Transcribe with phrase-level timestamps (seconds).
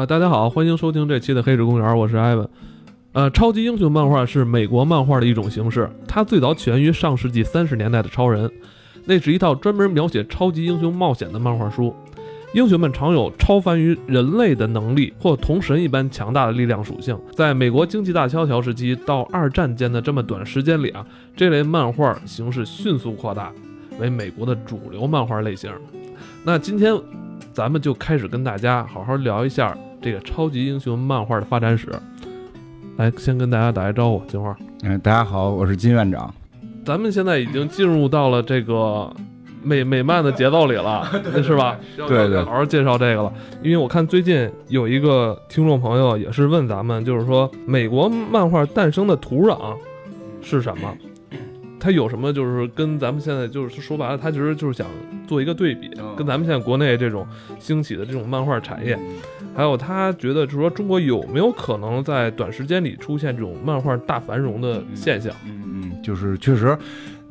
[0.00, 2.48] 啊，大家好，欢迎收听这期的《黑石公园》，我是艾文。
[3.12, 8.50] 呃，超级英雄漫画是美国漫画的一种形式，它最早起源于上世纪三十年代的超人，
[9.04, 11.94] 那是一套专门描写超级英雄冒险的漫画书。
[12.54, 17.14] 英雄们常有超凡于人类的能力，或同神一般强大的力量属性。
[17.36, 21.04] 在美国经济大萧条时期到二战间的这么短时间里啊，
[21.36, 23.52] 这类漫画形式迅速扩大，
[23.98, 25.70] 为美国的主流漫画类型。
[26.42, 26.98] 那今天，
[27.52, 31.88] 咱们就开始跟大家好好聊一下这个超级英雄漫画的发展史。
[32.96, 34.56] 来，先跟大家打一招呼，金花。
[34.82, 36.32] 嗯，大家好，我是金院长。
[36.84, 39.12] 咱们现在已经进入到了这个。
[39.62, 41.06] 美美漫的节奏里了，
[41.44, 41.78] 是吧？
[41.94, 43.30] 对对，好好介绍这个了。
[43.62, 49.76] 因为我看最近有一个听众朋友也是问咱们，就是说美国漫画诞生的土壤
[50.40, 50.96] 是什么？
[51.80, 52.30] 它有什么？
[52.32, 54.86] 就是跟咱们现在就是说白了，他其实就是想
[55.26, 57.26] 做一个对比，跟咱们现在国内这种
[57.58, 58.96] 兴起的这种漫画产业，
[59.56, 65.32] 还有他觉得就是说中国有没有可能在短时间里出现这种漫画大繁荣的现象？
[65.46, 66.76] 嗯嗯，就是确实。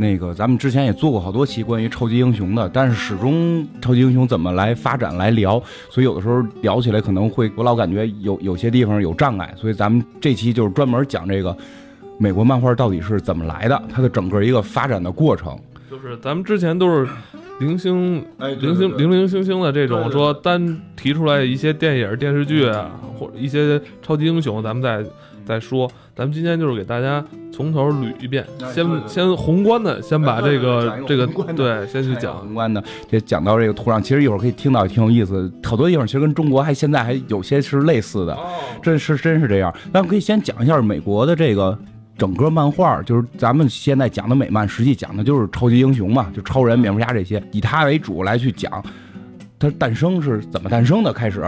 [0.02, 11.54] 那个，咱们之前也做过好多期关于超级英雄的，但是始终超级英雄怎么来发展来聊，所以有的时候聊起来可能会，我老感觉有有些地方有障碍，所以咱们这期就是专门讲这个
[12.22, 15.58] 美国漫画到底是怎么来的，它的整个一个发展的过程。
[15.90, 17.08] 就是咱们之前都是
[17.62, 18.24] 零星、
[18.60, 25.04] 零星、零零星星的这种说单提出来一些电影、电视剧啊或者一些超级英雄，咱们再
[25.46, 25.90] 再说。
[26.14, 34.02] 咱们今天就是给大家从头捋一遍，先先宏观的，先把这个这个对，先去讲宏观的，这讲到这个土壤。
[34.02, 35.50] 其实一会儿可以听到，挺有意思。
[35.64, 38.38] 好多地方其实跟中国还现在还有些是类似的，
[38.84, 39.74] 真是真是这样。
[39.94, 41.78] 那我可以先讲一下美国的这个
[42.20, 48.84] 整个漫画，就是咱们现在讲的美漫，实际讲的就是超级英雄嘛，就超人、蝙蝠侠这些，以他为主来去讲
[49.58, 51.14] 它诞生是怎么诞生的。
[51.14, 51.42] 开始，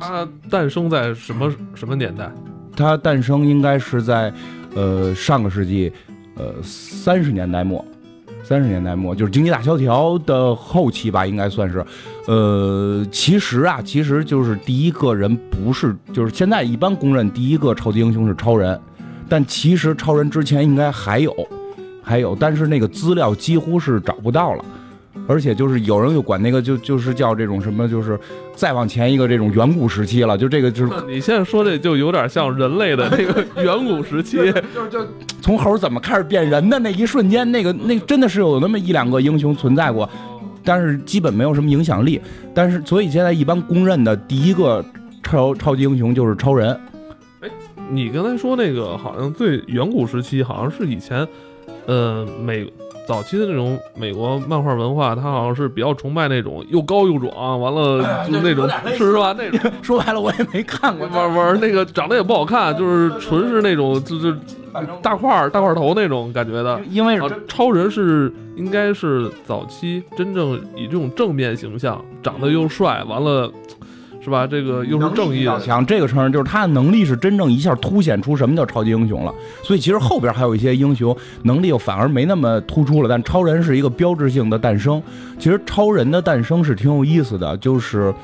[0.00, 2.30] 它诞生在什么什么年代？
[2.74, 4.32] 它诞生应该是在，
[4.74, 5.92] 呃，上个世纪，
[6.36, 7.84] 呃，三十年代末，
[8.42, 11.84] 三十年代末就是经济大萧条的后期吧，应该算是。
[12.26, 18.80] 呃，其实啊，其实就是第一个人不是，就是现在一般公认第一个超级英雄是超人，
[19.28, 21.34] 但其实超人之前应该还有，
[22.02, 24.64] 还有，但是那个资料几乎是找不到了。
[25.26, 28.18] 而且就是有人又管那个就就是叫这种什么，就是
[28.54, 35.06] 再往前一个这种远古时期了，就这个就是 你现在说这就有点像人类的这个 远古时期，就是就
[35.40, 40.06] 从猴怎么开始变人的那一瞬间，那个那真的是有那么一两个英雄存在过，
[40.62, 42.20] 但是基本没有什么影响力。
[42.52, 44.84] 但是所以现在一般公认的第一个
[45.22, 46.78] 超超级英雄就是超人。
[47.84, 51.26] 哎，你刚才说那个好像最远古时期好像是以前，
[51.86, 52.70] 呃美。
[53.06, 59.36] 早期的那种美国漫画文化，它好像是比较崇拜那种又高又壮，完了就那种是吧？
[59.36, 64.34] 那种 说白了我也没看过，玩玩那个长得也不好看，就是纯是那种就是
[65.02, 66.80] 大块大块头那种感觉的。
[66.88, 73.52] 因为超人是应该是早期真正以这种正面形象，长得又帅，完了。
[74.24, 74.46] 是吧？
[74.46, 79.34] 这个又是正义强，这个承认就是他的能力是真正一下凸显出什么叫超级英雄了。
[79.62, 83.08] 所以其实后边还有一些英雄能力又反而没那么突出了。
[83.08, 85.02] 但超人是一个标志性的诞生。
[85.38, 88.14] 其实超人的诞生是挺有意思的，就是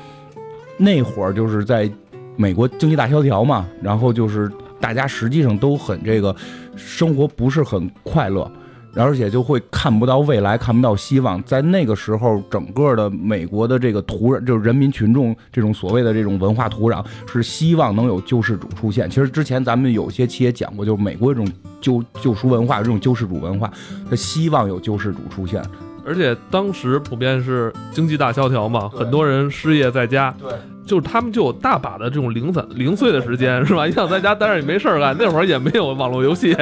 [0.77, 1.87] 那会儿就是在
[2.35, 6.35] 美国经济大萧条嘛，然后就是大家实际上都很这个
[6.75, 8.51] 生活不是很快乐。
[8.95, 11.41] 而且就会看不到未来，看不到希望。
[11.43, 19.09] 在那个时候，整个的美国的这个土壤，就是人民群众这种所谓的这种文化土壤，是希望能有救世主出现。
[19.09, 23.71] 其实之前咱们有些期也讲过，就是美国这种救救赎文化，这种救世主文化，
[24.09, 25.63] 他希望有救世主出现。
[26.03, 30.35] 而且当时普遍是经济大萧条嘛，很多人失业在家。
[30.39, 30.51] 对。
[30.85, 33.85] 就是他们就有大把的这种零散零碎的时间，是吧？
[33.85, 36.55] 你想在家待着也没事儿干，那会儿也没有网络游戏，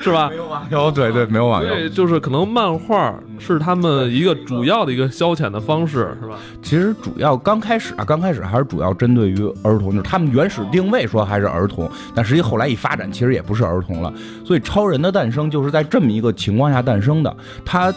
[0.00, 0.28] 是吧？
[0.30, 1.68] 没有网游，对对，没有网游。
[1.68, 6.36] 对，就是可能漫画是他们一个主要的一个消遣的方式，是吧？
[6.62, 14.12] 其实主要刚开始啊，刚开始还是主要针对于儿童，就是他们原始定位说还是儿童，但实际后来一发展，其实也不是儿童了。
[14.44, 17.92] 所以超人的诞生就是在这么一个情况下诞生的，他。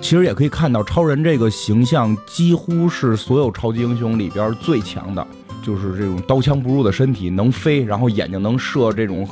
[0.00, 5.26] 其实也可以看到，超人这个形象几乎是所有超级英雄里边最强的，
[5.62, 9.28] 就是这种刀枪不入的身体，能飞，然后眼睛能射这种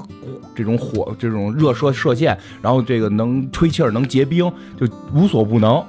[0.55, 5.83] 这种火这种热射射线，然后这个能吹气儿能结冰，就无所不能，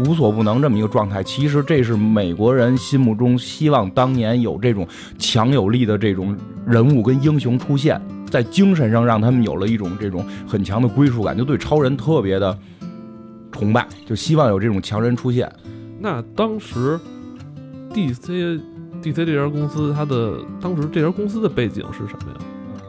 [0.00, 1.22] 无所不能这么一个状态。
[1.22, 4.86] 其实这是美国人心目中希望当年有这种
[5.18, 6.36] 强有力的这种
[6.66, 12.58] 人物跟英雄出现，在精神上让他们有了一种这种很强的归属感，就对超人特别的。
[13.56, 15.50] 崇拜就希望有这种强人出现。
[15.98, 17.00] 那当时
[17.92, 18.60] ，DC
[19.02, 22.38] DC 这家公司，它的当时这家公司的背景是什么呀？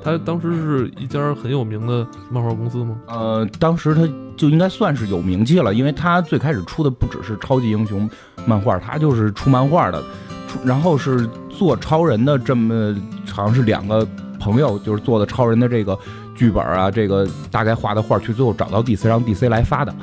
[0.03, 2.97] 它当时是一家很有名的漫画公司吗？
[3.07, 8.09] 呃，当时它就应该算是有名气了，因为它最开始出的不只是超级英雄
[8.45, 10.01] 漫画，它就是出漫画的，
[10.47, 12.95] 出然后是做超人的这么
[13.31, 14.07] 好像是两个
[14.39, 15.97] 朋友，就是做的超人的这个
[16.35, 19.93] 剧本啊，这个大概画的画，去最后找到 DC，让 DC 来发的。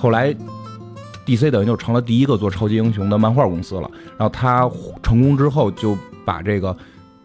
[0.00, 0.34] 后来
[1.26, 3.90] DC 等于就成了第一个做超级英雄的漫画公司了。
[4.16, 4.68] 然后他
[5.02, 6.74] 成功之后，就把这个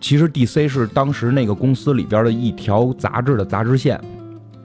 [0.01, 4.00] 其实 DC 是当时那个公司里边的一条杂志的杂志线，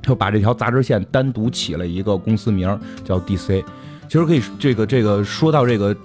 [0.02, 3.64] 就把这条杂志线单独起了一个公司名叫 DC。
[4.08, 5.96] 其实可以这个这个说到这个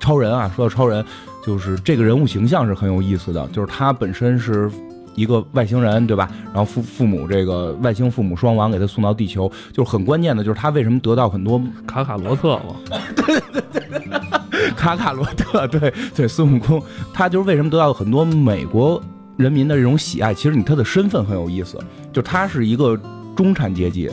[0.00, 1.04] 超人啊，说到超人，
[1.44, 4.70] 就是这个人物形象是很有意思的，就是他本身是。
[5.16, 6.30] 一个外星人，对吧？
[6.44, 12.76] 然后父父母这个外星父母双亡，给他送到地球，就是很关键的，就是他为什么得到很多卡卡罗特嘛？
[13.16, 16.80] 对 对对，卡卡罗特，对对，孙悟空，
[17.14, 19.02] 他就是为什么得到很多美国
[19.38, 20.34] 人民的这种喜爱？
[20.34, 21.78] 其实你他的身份很有意思，
[22.12, 22.94] 就他是一个
[23.34, 24.10] 中产阶级，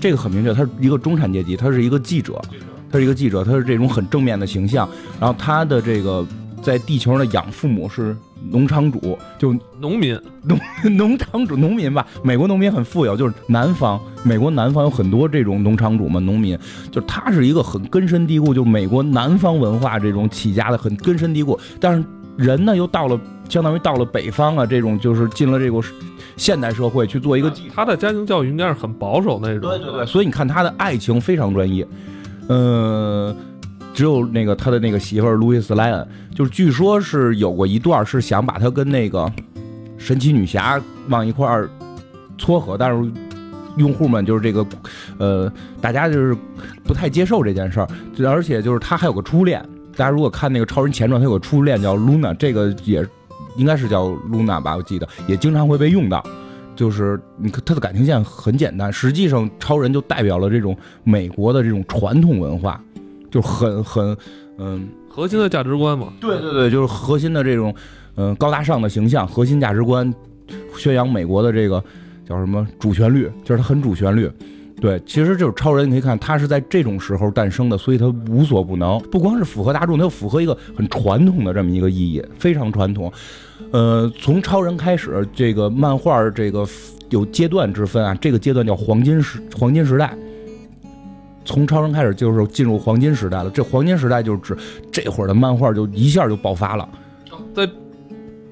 [0.00, 2.40] 这个很明确，他是一个中产阶级，他是一个记者，
[2.90, 4.88] 他是一个记者，他是这种很正面的形象。
[5.20, 6.26] 然后他的这个
[6.62, 8.16] 在地球上的养父母是。
[8.50, 10.58] 农场主就农民，农
[10.96, 12.06] 农场主农民吧。
[12.22, 16.58] 美国农民很富有，就是南方，美国南方有很多这种农场主嘛，农民，
[16.90, 21.58] 就他是一个很根深蒂固，就美国南方文化这种起家的很根深蒂固。
[21.80, 22.04] 但是
[22.36, 23.18] 人呢，又到了
[23.48, 25.80] 相当于到了北方啊，这种就是进了这个
[26.36, 27.52] 现代社会去做一个。
[27.74, 29.68] 他的家庭教育应该是很保守那种。
[29.68, 31.84] 对对对，所以你看他的爱情非常专一，
[32.48, 33.34] 嗯。
[33.96, 39.32] 只有那个他的那个媳妇儿路易斯莱恩，就是据说是有过一段是想把他跟那个
[39.96, 40.78] 神奇女侠
[41.08, 41.66] 往一块儿
[42.36, 43.10] 撮合，但是
[43.78, 44.66] 用户们就是这个
[45.16, 45.50] 呃，
[45.80, 46.36] 大家就是
[46.84, 47.88] 不太接受这件事儿，
[48.28, 49.66] 而且就是他还有个初恋。
[49.96, 53.02] 大家如果看那个超人前传，他有个初恋叫露娜，这个也
[53.56, 56.22] 应该是叫露娜吧，我记得也经常会被用到。
[56.74, 62.78] 就是你看他的感情线很简单，实际上超人就代表了这种美国的这种传统文化。
[63.36, 64.16] 就很很，
[64.56, 66.10] 嗯，核心的价值观嘛。
[66.18, 67.74] 对对对，就是核心的这种，
[68.14, 70.10] 嗯，高大上的形象，核心价值观，
[70.78, 71.84] 宣扬美国的这个
[72.26, 74.30] 叫什么主旋律，就是它很主旋律。
[74.80, 83.12] 对，其实就是超人，你可以看他是在这种时候诞生的，所以他无所不能，不光是符合大众，他又符合一个很传统的这么一个意义，非常传统。
[83.72, 86.66] 呃，从超人开始，这个漫画这个
[87.10, 90.16] 有阶段之分啊，这个阶段叫黄金时黄金时代。
[91.46, 94.54] 从超人开始就是进入黄金时代了，这黄金时代就是指
[94.92, 96.86] 这会儿的漫画就一下就爆发了，
[97.54, 97.66] 在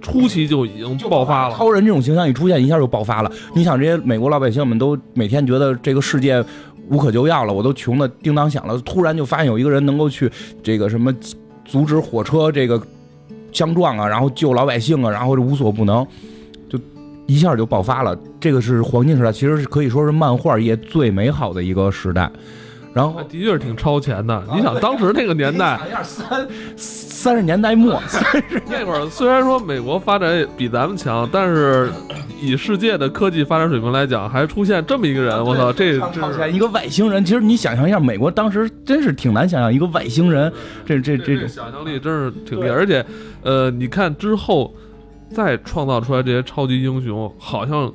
[0.00, 1.56] 初期就已经爆发了。
[1.56, 3.32] 超人这种形象一出现，一下就爆发了。
[3.55, 6.44] 你想，这些美国老百姓们都每天觉得这个世界
[6.91, 10.31] 无可救药了，我都穷的叮当响了，突然就发现有一个人能够去
[10.62, 11.12] 这个什么
[11.64, 12.81] 阻止火车这个
[13.50, 16.06] 相撞啊，然后救老百姓啊，然后就无所不能，
[16.69, 16.79] 就
[17.26, 18.14] 一下就爆发了。
[18.38, 22.31] 这个是黄金时代，其实是可以说是漫画业最美好的一个时代。
[22.94, 24.43] 然后的确是挺超前的。
[24.55, 31.91] 你想当时那个年代，三三十年代末，三十那会儿虽然说美国发展比咱们强，但是
[32.41, 37.24] 以世界的科技发展水平来讲，还出现这么一个人，我操，这超前一个外星人。
[37.24, 40.53] 其实你想象一下，美国当时真是挺难想象一个外星人，
[40.86, 42.77] 这这这种想象力真是挺厉害。
[42.77, 43.05] 而且，
[43.43, 44.72] 呃，你看之后
[45.34, 47.93] 再创造出来这些超级英雄，好像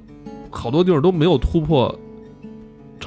[0.49, 1.97] 好多地方都没有突破。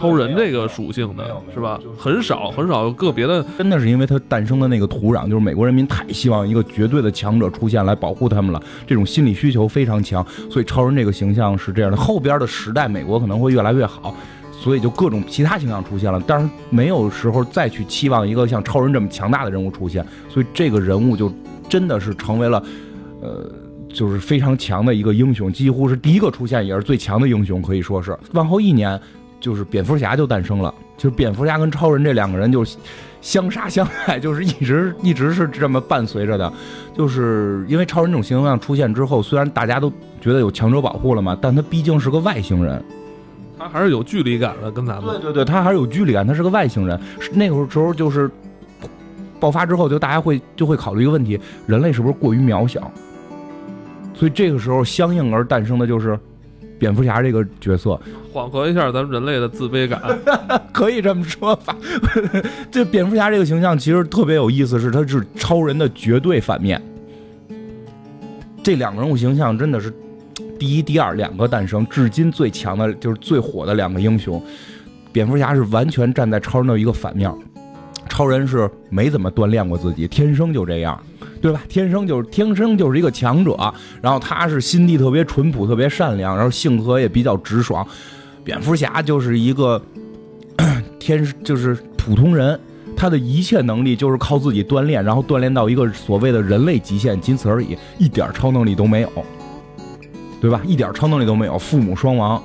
[0.02, 1.78] 超人这个属性的是吧？
[1.96, 11.96] 很少很少有个别的，真的是因为它诞生的那个土壤，就是美国人民太希望一个绝对的强者出现来保护他们了，这种心理需求非常强，所以超人这个形象是这样的。
[11.96, 14.12] 后边的时代，美国可能会越来越好，
[14.50, 21.32] 所以就各种其他形象出现了，但是没有时候再去期望一个像超人这么强大的人物出现，所以这个人物就
[21.68, 22.60] 真的是成为了，
[23.20, 23.48] 呃，
[23.88, 28.18] 就是非常强的一个英雄，几乎是第一个出现，也是最强的英雄，可以说是。
[28.32, 29.00] 往后一年。
[29.42, 32.64] 就是蝙蝠侠就诞生了，就是蝙蝠侠跟超人这两个人就
[33.20, 36.50] 相杀相爱，就是一直一直是这么伴随着的。
[36.96, 42.80] 就是因为超人这种形象出现之后，虽然大家都觉得有强者保护了嘛，但他毕竟是个外星人，
[43.58, 45.20] 他还是有距离感的，跟咱们。
[45.20, 46.98] 对对对，他还是有距离感，他是个外星人。
[47.32, 48.30] 那个时候就是
[49.40, 52.88] 爆发之后，就大家会就会考虑一个问题：人类是不是过于渺小？
[54.14, 56.16] 所以这个时候相应而诞生的就是
[56.82, 57.96] 蝙蝠侠这个角色。
[58.32, 60.02] 缓和一下咱们人类的自卑感，
[60.74, 61.76] 可以这么说吧。
[62.72, 66.82] 这蝙蝠侠这个形象其实特别有意思，是他是超人的绝对反面。
[68.64, 69.94] 这两个人物形象真的是
[70.58, 74.42] 第一、第二两个诞生，至今最强的就是最火的两个英雄。
[75.12, 77.32] 蝙蝠侠是完全站在超人的一个反面，
[78.08, 81.00] 超人是没怎么锻炼过自己，天生就这样。
[81.40, 81.60] 对吧？
[81.68, 83.56] 天生就是天生就是一个强者，
[84.00, 87.84] 然后他是心地特别淳朴、特别善良，然后性格也比较直爽。
[88.44, 89.82] 蝙蝠侠就是一个
[91.00, 92.58] 天就是普通人，
[92.96, 99.10] 他的一切能力就是靠自己锻炼，然后锻炼到一个所谓的人类极限，仅此而已，一点超能力都没有，
[100.40, 100.60] 对吧？
[100.64, 102.40] 一点超能力都没有，父母双亡。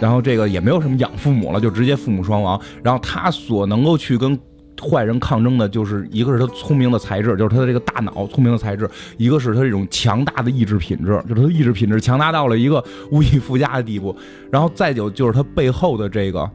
[0.00, 2.60] 然后这个也没有什么养父母了，就直接父母双亡。
[2.82, 4.36] 然后他所能够去跟
[4.80, 14.14] 坏人抗争的，就是一个是他聪明的才智，就是他的这个大脑聪明的才智；一个是他这种强大的意志品质，就是他的意志品质强大到了一个无以复加的地步。
[14.50, 16.48] 然后再有就是他背后的这个，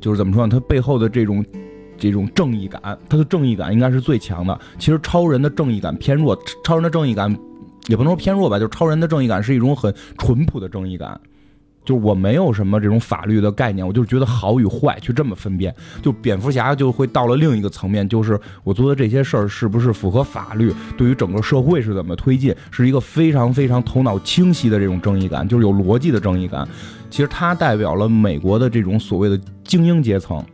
[0.00, 0.50] 就是怎么说呢？
[0.50, 1.44] 他背后的这种
[1.96, 4.58] 这种正义感，他的正义感应该是最强的。
[4.78, 7.30] 其实超人的正义感偏弱，超人的正义感
[7.86, 11.20] 也不能说偏弱吧，就是超人的正义感是一种很淳朴的正义感。
[11.88, 15.74] 就我没有什么这种法律的概念，我就觉得好与坏去这么分辨。
[16.02, 26.68] 就蝙蝠侠就会到了另一个层面，就是我做的这些事儿是不是符合法律，对于整个社会是怎么推进，是一个非常非常头脑清晰的这种正义感，就是有逻辑的正义感。
[27.08, 30.44] 其实它代表了美国的这种所谓的精英阶层。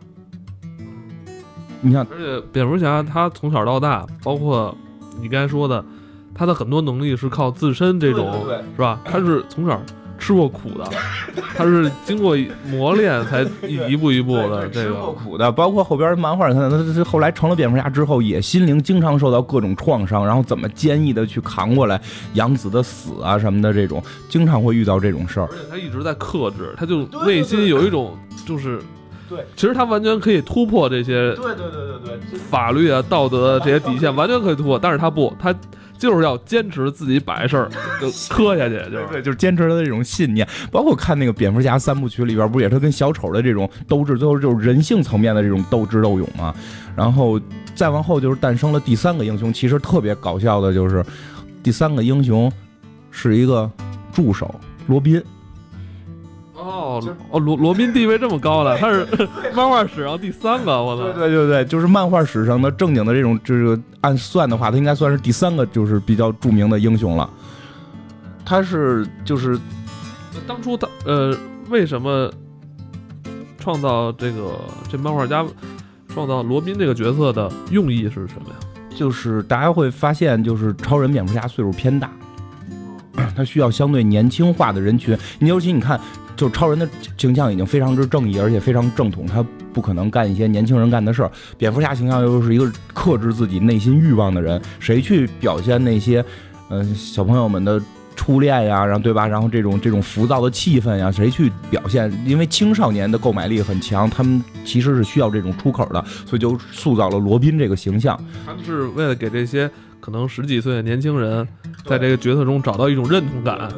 [1.81, 4.73] 你看，而且蝙蝠侠他从小到大，包括
[5.21, 5.85] 你刚才说的，
[6.33, 9.01] 他的很多能力是靠自身这种，是吧？
[9.05, 9.83] 他是从小。
[10.19, 10.89] 吃过苦的，
[11.57, 14.67] 他是经过磨练才一一步一步的。
[14.69, 22.01] 这个吃过苦的，包括后边漫画，看他他后来成了蝙蝠侠之后，也心灵经常受到各种创伤，然后怎么坚毅的去扛过来
[22.33, 25.49] 杨子的死啊什么的，这种经常会遇到这种事儿。
[25.51, 28.17] 而且他一直在克制，他就内心有一种
[28.47, 28.81] 就是，
[29.29, 35.55] 对，其实他完全可以突破这些，对对对对对，法律啊道德这些底线完全可以突破，但是他不，他。
[36.05, 40.47] 就是要坚持自己把这事儿就磕下去， 就是对，就是坚持他的这种信念。
[40.71, 46.55] 包括看那个蝙蝠侠三部曲里边，不也是跟小丑的这种斗智，最后就是人性层面的这种斗智斗勇嘛。
[46.95, 47.41] 然后
[47.75, 51.03] 再往后就是诞生了第三个英雄，其实特别搞笑的就是
[51.63, 52.53] 第三个英雄
[53.11, 53.71] 是一个
[54.13, 54.55] 助手
[54.87, 55.23] 罗宾。
[56.65, 59.07] 哦哦，罗罗宾地位这么高了，他是
[59.55, 61.03] 漫画史上第三个，我操！
[61.13, 67.29] 对对对对，就是漫画史上的正经的这种，就是按算的话，他应该算是第三个，就是比较著名的英雄了。
[68.47, 69.59] 他是就是
[70.47, 71.37] 当初他呃，
[71.69, 72.33] 为什么
[73.59, 74.53] 创造这个
[74.91, 75.45] 这漫画家
[76.09, 78.57] 创造罗宾这个角色的用意是什么呀？
[78.97, 82.11] 就是大家会发现，就是超人、蝙蝠侠岁数偏大，
[83.37, 85.15] 他需要相对年轻化的人群。
[85.39, 86.01] 你尤其你看。
[86.37, 91.31] 就超人的形象已经非常之正义，而且非常正统，他不可能干一些年轻人干的事儿。
[91.57, 96.25] 蝙蝠侠形象又是一个克制自己内心欲望的人，谁去表现那些，
[96.71, 97.81] 嗯，小朋友们的
[98.17, 99.27] 初恋呀，然后对吧？
[99.27, 102.13] 然后这种这种浮躁的气氛呀，谁去表现？
[102.25, 108.19] 因为青少年的购买力很强，他们其实是需要这种出口的，所以就塑造了罗宾这个形象。
[108.45, 111.47] 他们是为了给这些可能十几岁的年轻人，
[111.87, 113.69] 在这个角色中找到一种认同感。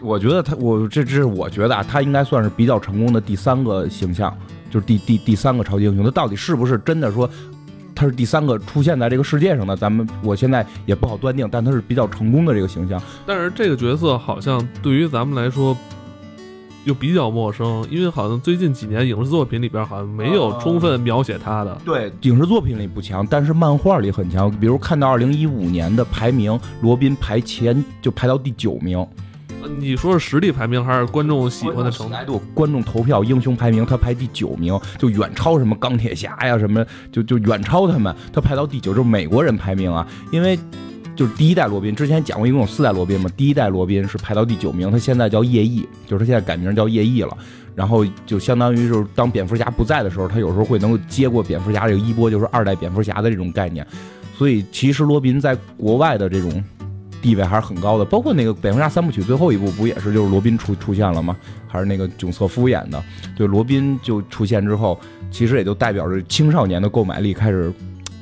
[0.00, 4.36] 我觉得他，我这这是我觉得啊，他应该算是比较成功的第三个形象，
[4.70, 6.04] 就是第第第三个超级英雄。
[6.04, 7.28] 他到底是不是真的说
[7.94, 9.76] 他是第三个出现在这个世界上的？
[9.76, 13.02] 咱们我现在也不好断定，但他是比较成功的这个形象。
[13.26, 15.76] 但是这个角色好像对于咱们来说
[16.84, 21.76] 又比较陌生，因为好像最近几年影视作品里边好像没有充分描写他的。
[21.84, 24.48] 对，影视作品里不强，但是漫画里很强。
[24.48, 29.04] 比如看到二零一五年的排名，罗宾排前就排到第九名。
[29.78, 32.40] 你说是实力排名还是观众喜欢的程度？
[32.54, 38.14] 观众投票英雄排名，他排第九名，就远超什么钢铁侠呀什么，就就远超他们。
[38.32, 40.06] 他排到第九，就是美国人排名啊。
[40.32, 40.58] 因为
[41.14, 47.36] 就是第一代罗宾，之前讲过一共有四代罗宾嘛，第一代罗宾是排到第九名，他现在叫夜翼，就是他现在改名叫夜翼了。
[47.74, 53.86] 然后就相当于就是当蝙蝠侠不在的时候，他有时候会能够接过蝙蝠侠这个衣钵，就是二代蝙蝠侠的这种概念。
[54.36, 56.64] 所以其实罗宾在国外的这种。
[57.20, 61.36] 地位还是很高的，包括那个蝙蝠侠三部曲最后一部不也是就是罗宾出出现了吗？
[61.66, 63.02] 还是那个囧瑟夫演的？
[63.36, 64.98] 对，罗宾就出现之后，
[65.30, 67.72] 其实也就代表着青少年的购买力开始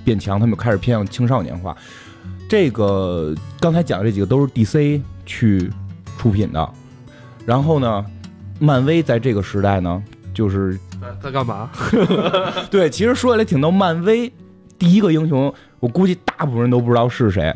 [0.05, 1.77] 变强，他们开始偏向青少年化。
[2.49, 5.71] 这个刚才讲的这几个都是 DC 去
[6.17, 6.69] 出品的，
[7.45, 8.05] 然后呢，
[8.59, 10.79] 漫威在这个时代呢，就是
[11.23, 11.71] 在干嘛？
[12.71, 14.33] 对，其实说起来挺逗，漫威
[14.79, 17.55] 第一个英雄，我估计大部分人都不知道是谁。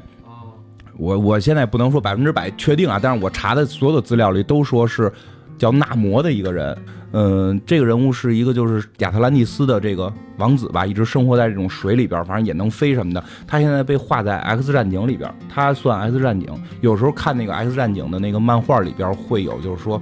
[1.00, 5.10] 我我现在不能说百分之百确定啊，但是我查的所有的资料里都说是
[5.58, 6.76] 叫纳摩的一个人，
[7.12, 13.24] 嗯，这个人物是一个就是亚特兰蒂斯的这个王子吧，一直生活在这种水里边，反正也能飞什么的。
[13.46, 16.48] 他现在被画在 X 战警里边，他算 X 战警。
[16.82, 20.00] 有时候看那个 X 战警的那个漫画里边会有，就是说，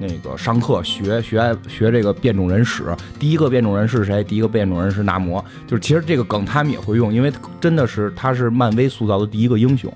[0.00, 2.84] 那个上课学学学这个变种人史。
[3.20, 4.24] 第一个变种人是谁？
[4.24, 5.44] 第一个变种人是纳摩。
[5.68, 9.92] 就是其实这个梗他们也会用，因为真的是他是漫威塑造的第一个英雄。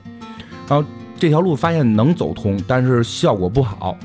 [0.69, 0.87] 然后
[1.19, 3.97] 这条路发现能走通，但是效果不好。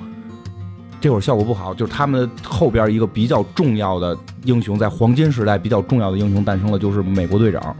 [1.01, 7.73] 这会儿效果不好，就是他们后边一个比较重要的英雄，在黄金时代比较重要的英雄诞生了，就是美国队长。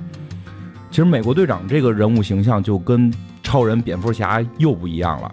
[0.90, 5.32] 其实美国队长这个人物形象就跟超人、蝙蝠侠又不一样了。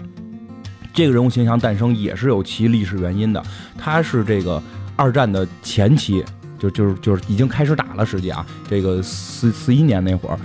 [0.93, 3.41] 这个人物形象诞生也是有其历史原因的，
[3.79, 4.61] 他是这个
[4.97, 6.25] 二战的前期，
[6.59, 10.39] 就就是就是已经开始打了，实际啊，这个四四一年那会儿，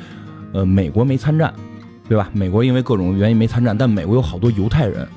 [0.53, 1.51] 呃，美国没参战，
[2.11, 2.29] 对吧？
[2.33, 5.07] 美国因为各种原因没参战，但美国有好多犹太人。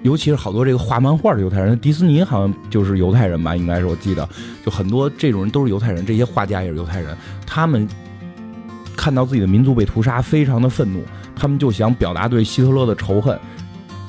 [0.00, 4.26] 尤其是好多这个画漫画的犹太人，迪斯尼好像就是犹太人吧，应该是我记得，
[4.64, 7.14] 就很多这种人都是犹太人，这些画家也是犹太人。
[7.46, 7.86] 他们
[8.96, 11.02] 看到自己的民族被屠杀，非常的愤怒，
[11.36, 13.38] 他们就想表达对希特勒的仇恨，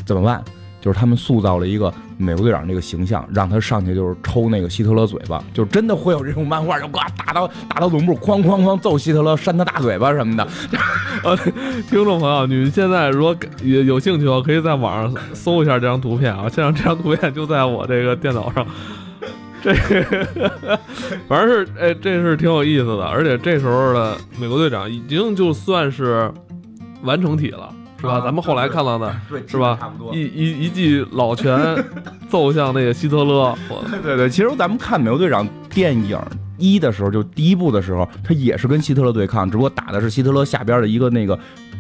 [0.05, 0.41] 怎么办？
[0.83, 10.45] 就是他们塑造了一个美国队长这个形象，让他上去就是抽那个希特勒嘴巴，就真的会有这种漫画，就呱打到打到总部，哐哐哐揍希特勒，扇他大嘴巴什么的。
[11.23, 11.33] 呃，
[11.89, 16.49] 听众朋友，你们现在如果有有兴趣的话，可以在网上搜一下这张图片啊。
[16.49, 18.67] 现在这张图片就在我这个电脑上，
[19.63, 19.73] 这
[21.29, 23.05] 反正是哎，这是挺有意思的。
[23.05, 26.29] 而且这时候的美国队长已经就算是
[27.03, 27.73] 完成体了。
[28.03, 28.19] 是吧？
[28.19, 29.77] 咱们后来看到的，对是吧？
[29.79, 31.57] 差不多一一一记老拳
[32.29, 33.55] 揍 向那个希特勒。
[33.89, 36.19] 对对对，其实咱们看美国队长电影
[36.57, 41.39] 一的时候，就第一部的时候，他也是跟希特勒对抗，只不过打的是希特勒下边的一个那个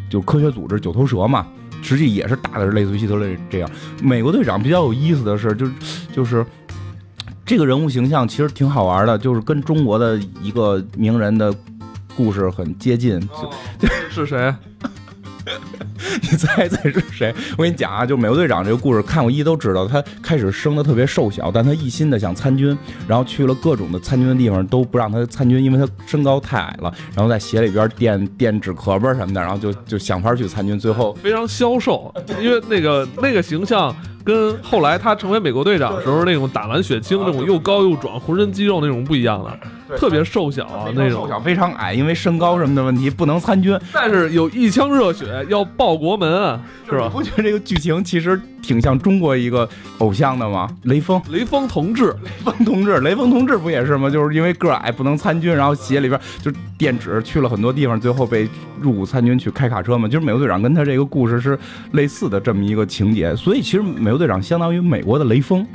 [0.09, 1.45] 就科学组织九头蛇嘛，
[1.81, 3.69] 实际也是打的是类似于希特勒这样。
[4.01, 5.71] 美国队长比较有意思的是，就是
[6.15, 6.45] 就是
[7.45, 11.53] 这个人物形象其实挺好玩的，就是跟中国的一个名人的
[12.15, 13.19] 故事很接近。
[14.09, 14.53] 是谁？
[16.21, 17.33] 你猜猜是谁？
[17.57, 22.77] 我跟你讲啊，就美国队长这个故事，看过一都知道，他开始生的特别瘦小，但他一心的想参军，
[23.07, 33.95] 然后去了各种的参军的地方，都不让他参军，因为他身高太矮了，然后在鞋里边垫垫纸壳儿什么的，然后就就想法去参军，最后非常消瘦，因为那个那个形象。
[34.23, 47.09] 跟后来他成为美国队长时候那种打完血清那种又高又壮、浑身肌肉那种不一样的，特别瘦小啊那种，瘦小非常矮，因为身高什么的问题不能参军，但是有一腔热血要报国门啊，是吧？
[47.09, 48.39] 不觉得这个剧情其实？
[48.63, 50.69] 挺像中国一个偶像的吗？
[50.83, 54.09] 雷锋，雷锋同志，雷锋同志，雷锋同志不也是吗？
[54.09, 58.47] 就是因为个矮不能参军，然后鞋里边就垫纸，去了很多地方，最后被
[58.79, 60.07] 入伍参军去开卡车嘛。
[60.07, 61.59] 就是美国队长跟他这个故事是
[61.91, 65.65] 类似的这么一个情节，所以其实美国队长相当于美国的雷锋，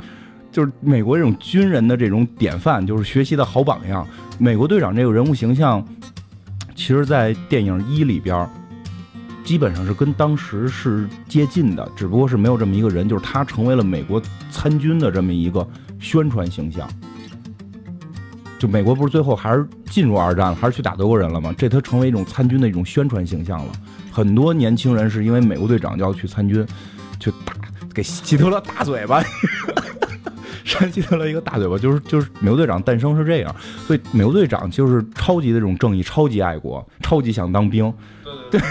[0.51, 4.07] 就是美国这种军人的这种典范，就是学习的好榜样。
[4.39, 5.85] 美国队长这个人物形象，
[6.75, 8.49] 其实在电影一里边。
[9.45, 15.67] 基本上是跟当时是接近的，只不过是没有这么一个人，就是他成为了美国参军的这么一个
[15.99, 16.87] 宣传形象。
[18.59, 21.55] 就美国不是最后还是进入二战了，还是去打德国人了吗？
[21.57, 23.73] 这他成为一种参军的一种宣传形象了。
[24.13, 26.67] 很多年轻人是因为美国队长就要去参军，
[27.19, 27.55] 去打
[27.99, 29.21] 给希特勒大嘴巴，
[30.65, 33.53] 扇希特勒一个大嘴巴，就是就是美国队长诞生是这样。
[33.89, 37.93] 所以美国队长就是超级的这种正义，超级爱国，超级想当兵。
[38.53, 38.61] 对。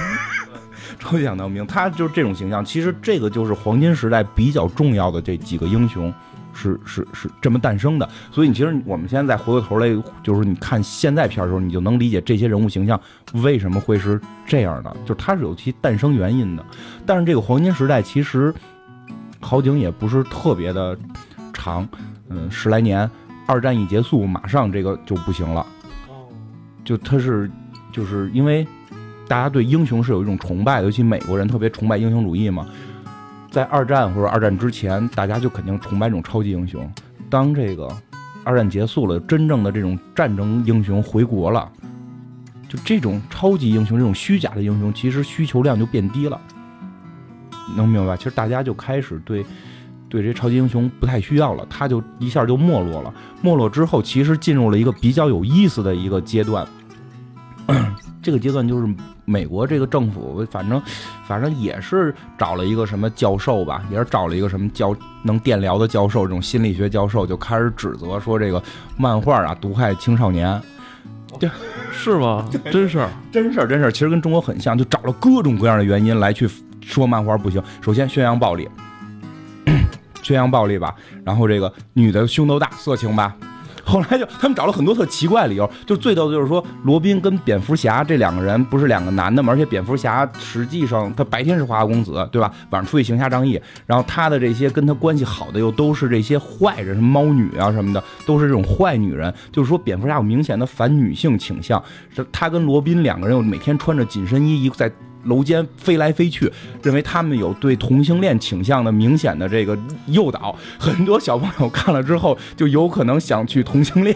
[0.97, 2.63] 超级想当兵，他就是这种形象。
[2.63, 6.11] 其实这个就是黄金时代比较重要的这几个英雄，
[6.53, 8.09] 是是是这么诞生的。
[8.31, 9.87] 所以你其实我们现在再回过头来，
[10.23, 12.99] 就是你看现在片的时候，你就能理解这些人物形象
[13.33, 16.65] 为什么会是这样的，就是它是有其诞生原因的。
[17.05, 18.53] 但是这个黄金时代其实
[19.39, 20.97] 好景也不是特别的
[21.53, 21.87] 长，
[22.29, 23.09] 嗯，十来年，
[23.45, 25.65] 二战一结束，马上这个就不行了。
[26.83, 27.49] 就他是
[27.91, 28.67] 就是因为。
[29.29, 32.65] 大家对英雄是有一种崇拜的，尤其美国人特别崇拜英雄主义嘛。
[33.51, 36.89] 在二战或者二战之前，大家就肯定崇拜这种超级英雄。
[37.29, 37.93] 当这个
[38.45, 41.69] 二战结束了，真正的这种战争英雄回国了，
[42.69, 46.39] 就这种超级英雄、这种虚假的英雄，其实需求量就变低了。
[47.75, 48.15] 能明白？
[48.15, 49.45] 其实大家就开始对
[50.09, 53.13] 对这超级英雄不太需要了，他就一下就没落了。
[53.41, 56.65] 没落之后，其实进入了一个比较有意思的一个阶段。
[58.23, 60.81] 这个阶段就是美国这个政府，反正
[61.25, 68.61] 反正也是找了一个什么教授吧，也是找了一个什么教能电疗的教授，这种心理学教授就开始指责说这个
[68.97, 70.61] 漫画啊毒害青少年，
[71.39, 71.49] 对，
[71.91, 72.49] 是吗？
[72.71, 73.91] 真事儿，真事儿，真事儿。
[73.91, 76.49] 其实跟中国很像，就找了各种各样的原因来去
[76.87, 77.61] 说漫画不行。
[77.81, 78.67] 首先宣扬暴力，
[80.23, 80.95] 宣扬暴力吧，
[81.25, 83.35] 然后这个女的胸都大，色情吧。
[83.83, 89.53] 后来就他们找了很多特奇怪理由，就最逗的就是说，罗宾跟蝙蝠侠这两个人不是两个男的吗？
[89.53, 92.51] 而且蝙蝠侠实际上他白天是花花公子，对吧？
[92.71, 99.33] 晚上出去行侠仗义，然后他的这些跟他关系好的又都是这些坏人，什么猫女啊什么的，都是这种坏女人。
[99.53, 101.81] 就是说，蝙蝠侠有明显的反女性倾向，
[102.13, 104.91] 是他跟罗宾两个人又每天穿着紧身衣一在。
[105.27, 114.15] 楼间飞来飞去，认为他们有对同性恋倾向的明显的这个诱导，很多小朋友看了之后就有可能想去同性恋。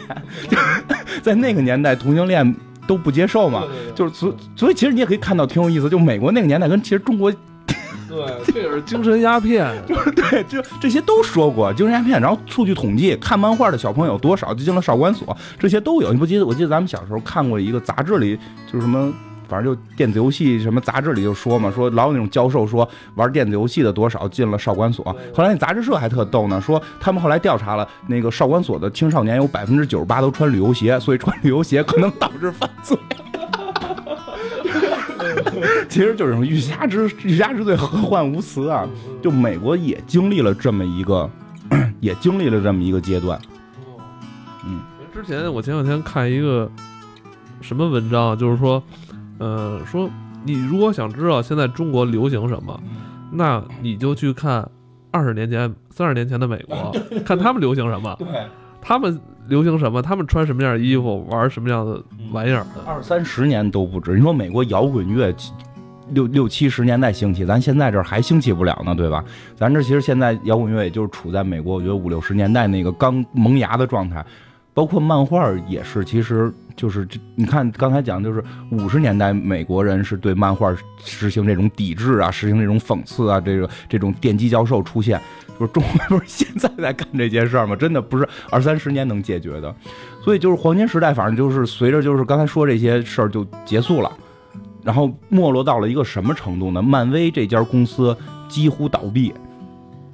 [1.22, 2.56] 在那个年代，同性恋
[2.88, 7.32] 都不接受嘛，就是所所以其实你也可以看到挺有意思，就美国那个年代跟其实中国，
[8.10, 12.20] 对，这也是精神鸦片，就 是对，就这些都说过精神鸦片。
[12.20, 16.12] 然后数据统计，看漫画的小朋友多少就进了少管所，这些都有。
[16.12, 16.46] 你不记得？
[16.46, 18.38] 我记得咱们小时候看过一个杂志里，
[18.72, 19.14] 就是什么。
[19.52, 25.04] 反正就电子游戏什么杂志里就说嘛，说老有那种教授说玩电子游戏的多少进了少管所。
[25.36, 32.98] 后来那杂志社还特逗呢，说他们后来调查了，那个少管所的青少年有百分之九十八都穿旅游鞋，所以穿旅游鞋可能导致犯罪。
[35.90, 38.88] 其实就是欲加之欲加之罪，何患无辞啊！
[39.22, 41.30] 就美国也经历了这么一个，
[42.00, 43.38] 也经历了这么一个阶段。
[44.66, 44.80] 嗯，
[45.14, 46.72] 之前我前两天看一个
[47.60, 48.82] 什么文章，就是说。
[49.42, 50.08] 呃，说
[50.46, 52.80] 你如果想知道现在中国流行什么，
[53.32, 54.70] 那你就去看
[55.10, 58.16] 二十年前、三十年前的美国， 看他们流行什么。
[58.20, 58.28] 对，
[58.80, 62.00] 他们流行什么，他们穿什么样的衣服，玩什么样的
[62.32, 62.64] 玩意儿。
[62.86, 64.14] 二三十年都不止。
[64.14, 65.34] 你说美国摇滚乐
[66.10, 69.26] 六六七十年代兴起，咱现在这儿还兴起不了呢，对吧？
[69.56, 74.24] 咱这其实现在摇滚乐也就是处在美国，我觉得五六十年代那个刚萌芽的状态。
[74.82, 85.22] 包括漫画也是，其实就是，你看刚才讲，就是五十年代美国人是对漫画实行这种抵制啊，实行这种讽刺啊，这个这种电击教授出现，
[85.60, 87.76] 就是中国不是现在在干这件事儿吗？
[87.76, 89.72] 真的不是 二三十年能解决的，
[90.24, 94.12] 所以就是黄金时代，反正就是随着就是刚才说这些事儿就结束了，
[94.84, 96.82] 然后没落到了一个什么程度呢？
[96.82, 98.18] 漫威这家公司
[98.50, 99.32] 几乎倒闭，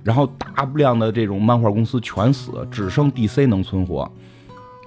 [0.04, 4.12] 然后大量的这种漫画公司全死，只剩 DC 能存活。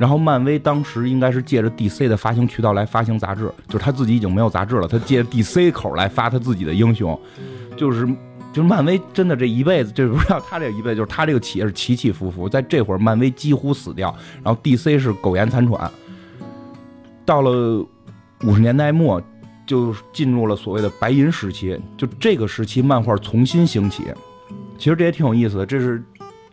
[0.01, 7.21] 然后漫威当时应该是借着 DC 的发行渠道来发行杂志，就是他自己已经没有杂志了，他借 DC 口来发他自己的英雄，
[7.77, 8.07] 就是
[8.51, 14.09] 就是漫威真的这一辈子，就是不知道他这一辈子，就是他这个企业是起起伏伏，在这会儿漫威几乎死掉，
[14.43, 15.91] 然后 DC 是苟延残喘，
[17.27, 17.87] 到了
[18.45, 19.23] 五十年代末
[19.67, 24.05] 就进入了所谓的白银时期，就这个时期漫画重新兴起，
[24.79, 26.03] 其实这也挺有意思的，这是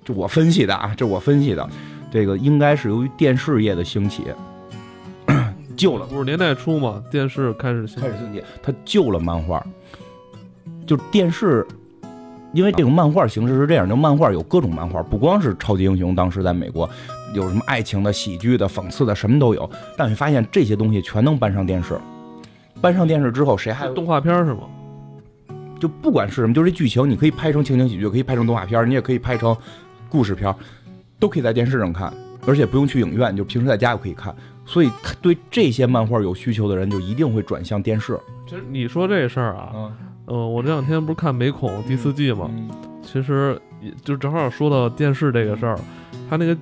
[0.04, 1.70] 就我分析的啊，这我分析的。
[2.12, 4.24] 这个应该是由于电视业的兴起，
[5.76, 9.64] 救了五十年代初嘛，电视开始开始兴起，它救了漫画。
[10.86, 11.68] 就电视，
[12.54, 16.90] 因为这种漫画形式是这样，就漫画有各种漫画，不光是超级英雄，当时在美国
[17.34, 19.70] 有什么爱情的、喜剧的、讽刺的，什么都有。
[19.98, 22.00] 但你发现这些东西全能搬上电视，
[22.80, 24.62] 搬上电视之后，谁还动画片是吗？
[25.78, 29.56] 就不管是什么，就是剧情，你可以拍成情景喜剧，可以拍成动画片，你也可以拍成
[30.10, 30.56] 故事片。
[31.20, 32.14] 都可以在电视上看，
[32.46, 34.34] 而且不用去影院，就平时在家就可以看。
[34.66, 38.20] 所以对这些漫画有需求的人，就一定会转向电视。
[38.46, 39.72] 其实你说这事儿啊，
[40.28, 42.52] 嗯，我这两天不是看《美恐》第四季吗？
[43.02, 45.80] 其实也就正好说到电视这个事儿，
[46.30, 46.56] 他那个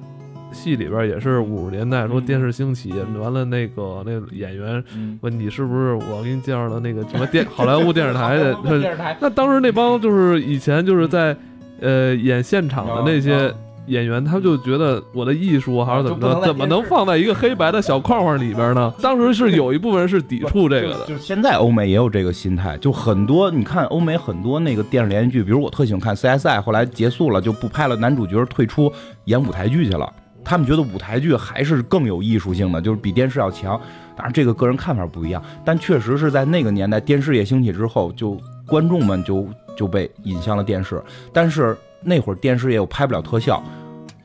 [0.52, 4.84] 戏里边也是五十年代说电视兴起，完了那个那演员
[5.22, 8.56] 问你是不是我给你介绍的那个什么电 好莱坞电视台的？
[9.20, 11.36] 那当时那帮就是以前就是在
[11.82, 13.52] 呃演现场的那些。
[13.88, 18.94] 演员他就觉得我的艺术还是怎么着，怎么能放在一个黑白的小框框里边呢？
[19.02, 21.06] 当时是有一部分人是抵触这个的。
[21.06, 28.92] 就现在欧美也有这个心态，就很多你看欧美很多那个电视连续剧，比如我特喜欢看 CSI，后来结束了就不拍了，男主角退出
[29.26, 30.12] 演舞台剧去了。
[30.44, 33.80] 他们觉得舞台剧还是更有艺术性的，就是比电视要强。
[34.16, 41.78] 当然这个个人看法不一样，但确实是在那个年代电视业兴起之后，就观众们就就被引向了电视，但是。
[42.08, 43.64] 那会儿电视也有拍不了特效，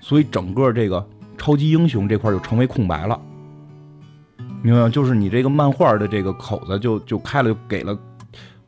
[0.01, 1.05] 所以整个这个
[1.39, 3.19] 超级英雄这块就成为空白了，
[4.63, 4.89] 明白吗？
[4.91, 7.99] 就是你这个漫画的这个口子就就开了，就给了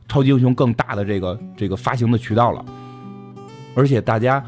[0.08, 2.64] 超级英雄更大的这个这个发行的渠道了，
[3.74, 4.42] 而且大家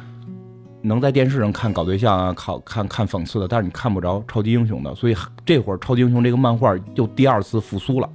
[0.80, 8.08] 能在电视上看搞对象啊，考看看讽刺的，但是你看不着超级英雄的，所以这会儿超级英雄这个漫画又第二次复苏了。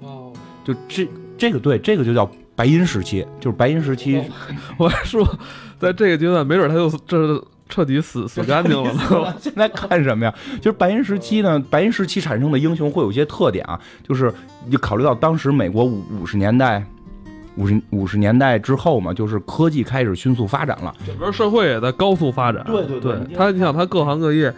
[0.00, 2.30] 哦，就这这个对，这个就叫。
[2.54, 4.22] 白银时期就是白银时期，
[4.78, 5.26] 我还说，
[5.78, 9.34] 在这个阶段，没准他就这彻底死 死干净了。
[9.40, 10.34] 现在看什么呀？
[10.60, 14.32] 就是白银时期呢，白银时期产生的英雄会有一些特点啊，就是
[14.68, 16.84] 你考虑到当时美国五五十年代
[17.56, 20.94] 五十五十年代之后嘛，就是科技开始迅速发展了。
[21.06, 22.62] 整个社会也在高速发展。
[22.66, 24.52] 对对对他，你想，他各行各业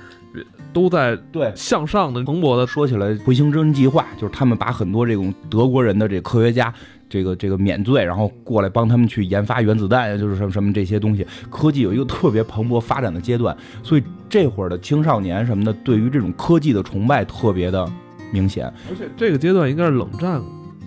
[0.73, 2.67] 都在对，向上的蓬勃的。
[2.67, 6.73] 说起来，回形针计划就是他们把很多这种德国人的这科学家，
[7.15, 11.25] 这个这个免罪，然后过来帮他们去研发原子弹，就是什么什么这些东西。
[11.49, 17.89] 科技有一个特别蓬勃发展的阶段，所以这会儿的青少年什么的，对于这种科技的崇拜特别的
[18.33, 18.67] 明显。
[18.91, 20.43] 而且这个阶段应该是冷战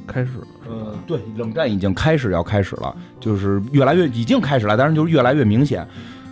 [0.06, 0.32] 开始。
[0.70, 5.88] 呃，对，冷战已经开始要开始了，就是越来越已经开始了，但是就是越来越明显。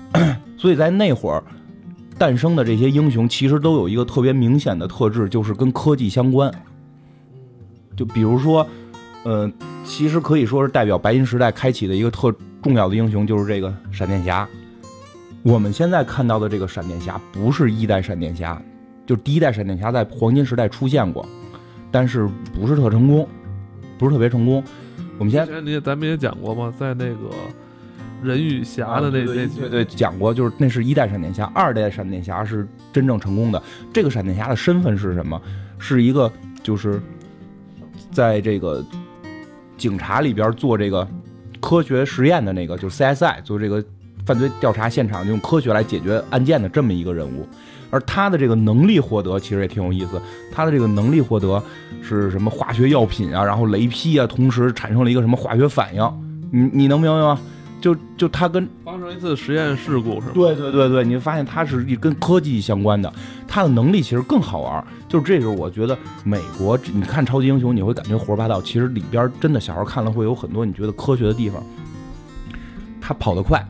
[0.59, 1.41] 所以在那会儿
[2.17, 6.51] 诞生的这些英雄，其实都有一个特别明显的特质，就是跟科技相关。
[7.95, 8.67] 就比如说，
[9.25, 9.51] 呃，
[9.83, 14.47] 其实可以说是代表白银时代开启的一个特重要的英雄，就是这个闪电侠。
[15.41, 18.61] 我们现在看到的这个闪电侠不是一代闪电侠，
[19.03, 21.27] 就第一代闪电侠在黄金时代出现过，
[21.91, 23.27] 但是不是特成功，
[23.97, 24.63] 不是特别成功。
[25.17, 27.31] 我们现在之前咱们也讲过嘛，在那个
[28.21, 33.59] 人与侠的那那对对讲过，就是那是一代闪电侠，二代闪电侠是真正成功的。
[33.91, 35.41] 这个闪电侠的身份是什么？
[35.79, 37.01] 是一个就是
[38.11, 38.83] 在这个
[39.77, 41.07] 警察里边做这个
[41.59, 43.83] 科学实验的那个，就是 CSI 做这个
[44.25, 47.47] 犯罪调查现场用科学来解决案件的这么一个人物。
[47.91, 50.19] 而他的这个能力获得其实也挺有意思，
[50.51, 51.61] 他的这个能力获得
[52.01, 56.11] 是什么化学药品啊，然后雷劈啊，同时产生了一个什么化学反应，
[56.51, 57.39] 你你能明白吗？
[57.79, 60.31] 就就他跟发生一次实验事故是吗？
[60.33, 63.13] 对对对对，你发现他是一跟科技相关的，
[63.47, 64.85] 他的能力其实更好玩。
[65.07, 71.63] 就是这时候，我觉得美国，你看超级英雄，你会感觉胡说八道，其实里边真的小孩看了会有很多你觉得科学的地方。
[72.99, 73.63] 他跑得快，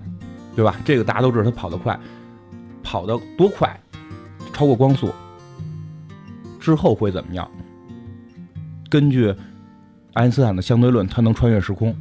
[0.55, 0.75] 对吧？
[0.85, 1.99] 这个大家都知道，他跑得快，
[2.81, 3.79] 跑得多快？
[4.53, 5.11] 超过光速。
[6.59, 7.49] 之后会怎么样？
[8.89, 9.35] 根据
[10.13, 11.95] 爱因斯坦的相对论，他能穿越时空。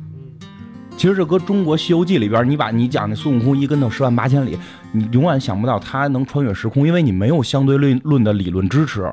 [0.96, 4.56] 其实这搁中国《西游记》里边，你把你讲那孙悟空一跟头十万八千里，
[4.92, 9.12] 你永远想不到他能穿越时空，因为你没有相对论论的理论支持。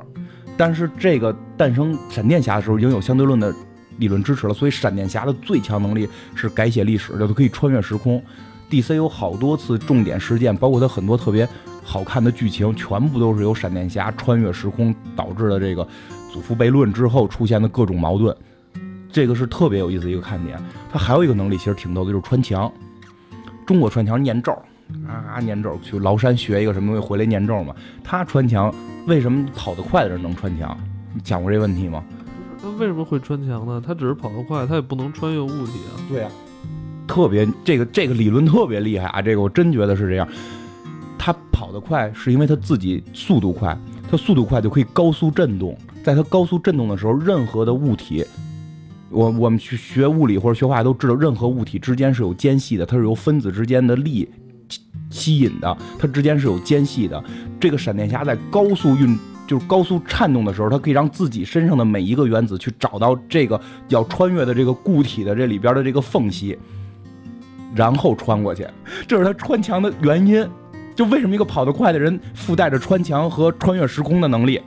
[0.56, 3.52] 但是这个诞生闪电侠的时候，已经有相对论的
[3.98, 8.22] 理论支持了，所以闪电侠的最强能力是改写历史，就是可以穿越时空。
[8.70, 11.46] DC 有好多次重点事件，包括它很多特别
[11.82, 15.86] 好看的剧情，全部都是由闪电侠穿越时空导致的这个
[16.32, 18.34] 祖父悖论之后出现的各种矛盾。
[19.12, 20.58] 这个是特别有意思的一个看点。
[20.90, 22.72] 他还有一个能力其实挺逗的，就是穿墙。
[23.66, 24.50] 中国穿墙念咒
[25.06, 27.74] 啊，念咒去崂山学一个什么东西回来念咒嘛。
[28.02, 28.74] 他穿墙，
[29.06, 30.76] 为什么跑得快的人能穿墙？
[31.14, 32.02] 你讲过这问题吗？
[32.60, 33.82] 他为什么会穿墙呢？
[33.84, 35.92] 他只是跑得快，他也不能穿越物体啊。
[36.08, 36.28] 对呀、
[37.06, 39.22] 特别这个这个理论特别厉害啊！
[39.22, 40.28] 这个我真觉得是这样。
[41.18, 43.76] 他跑得快是因为他自己速度快，
[44.10, 48.24] 他速度快就可以高速震动，在他高速震动的时候，任何的物体。
[49.12, 54.28] 我我们去学物理或者学化学都知道，任何物体之间是有间隙的，它是由分子之间的力
[55.10, 57.22] 吸引的，它之间是有间隙的。
[57.60, 66.58] 这个闪电侠在高速运，就是高速颤动的时候，它可以让自己身上的每一个原子去找到这个要穿越的这个固体的这里边的这个缝隙，
[67.74, 68.66] 然后穿过去。
[69.06, 70.48] 这是他穿墙的原因。
[70.94, 74.60] 就为什么一个跑得快的人附带着穿墙和穿越时空的能力，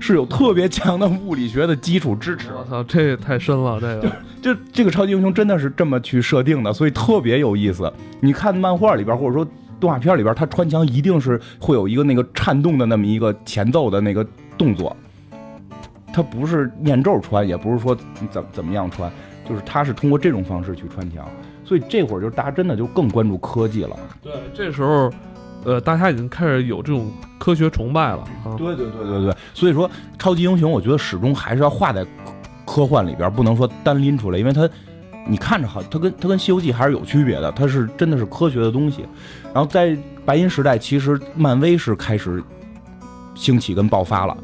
[0.00, 2.48] 是有特别强的物理学的基础支持。
[2.52, 4.10] 我操，这也太深了，这个。
[4.42, 7.92] 就这个超级英雄真的是这么去设定的，所以特别有意思。
[8.20, 9.46] 你看漫画里边或者说
[9.78, 14.96] 动画片里边，他穿墙一定是会有一个那个颤动的那么一个前奏的那个动作，
[16.12, 17.94] 他不是念咒穿，也不是说
[18.30, 19.12] 怎怎么样穿，
[19.46, 21.28] 就是他是通过这种方式去穿墙。
[21.62, 23.96] 所以这会儿就是大家真的就更关注科技了。
[24.22, 25.08] 对，这时候，
[25.64, 28.24] 呃，大家已经开始有这种科学崇拜了。
[28.56, 32.06] 对对对对对，所以说超级英雄，我觉得始终还是要画在
[32.64, 34.68] 科幻里边，不能说单拎出来，因为它
[35.28, 39.04] 你看着好，它跟它跟《西游记》还是有区别的，它是真的是科学的东西。
[39.52, 42.42] 然后在白银时代，其实漫威是开始
[43.34, 44.36] 兴起跟爆发了。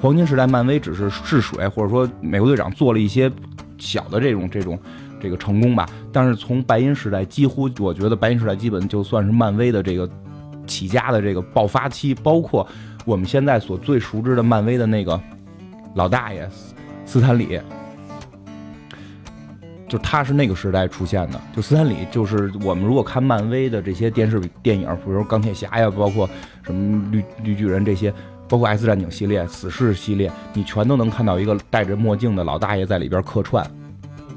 [0.00, 3.30] 黄金时代，漫威只是试水，或者说美国队长做了一些
[3.78, 4.78] 小的这种这种
[5.20, 5.88] 这个成功吧。
[6.12, 10.08] 但是从白银时代，几乎我觉得白银时代基本就算是漫威的这个
[10.66, 12.66] 起家的这个爆发期，包括
[13.04, 15.20] 我们现在所最熟知的漫威的那个
[15.94, 16.48] 老大爷
[17.04, 17.60] 斯坦李，
[19.88, 21.40] 就他是那个时代出现的。
[21.54, 26.28] 就斯坦李，就是我们如果看漫威的这些电视电影，比如钢铁侠呀，包括
[26.62, 28.12] 什么绿绿巨人这些，
[28.48, 33.68] 包括 X 战警系列、死侍系列，你全都能看到一个戴着墨镜的老大爷在里边客串。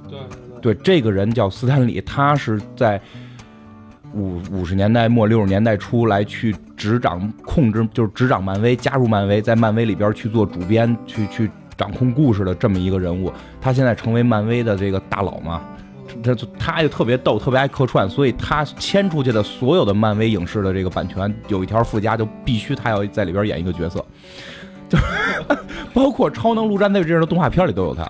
[0.09, 0.17] 对
[0.63, 0.73] 对。
[0.75, 2.99] 这个人叫斯坦李，他是在
[4.15, 13.33] 五五十年代末六十年代初来去执掌控制，就是执掌漫威，加入漫威，在漫威里边去做主编，去去掌控故事的这么一个人物。
[13.59, 15.61] 他现在成为漫威的这个大佬嘛，
[16.23, 24.05] 他他就特别逗，特别爱客串，所以他签出去的所有的漫威影视的这个版权有一条附加，就必须他要在里边演一个角色，
[24.87, 24.97] 就
[25.91, 28.03] 包括《超能陆战队》这样的动画片里都有他。《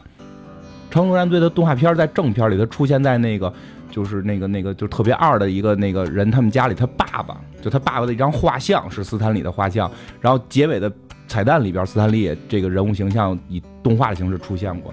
[0.93, 3.51] 超能陆战队》的动画片在正片里，他出现在那个。
[3.91, 9.88] 就是那个那个就特别二的一个那个人，他们家里他爸爸，就他爸爸的一张画像是斯坦李的画像，
[10.19, 10.91] 然后结尾的
[11.27, 14.91] 彩蛋里边，斯坦李这个人物形象以动画的形式出现过。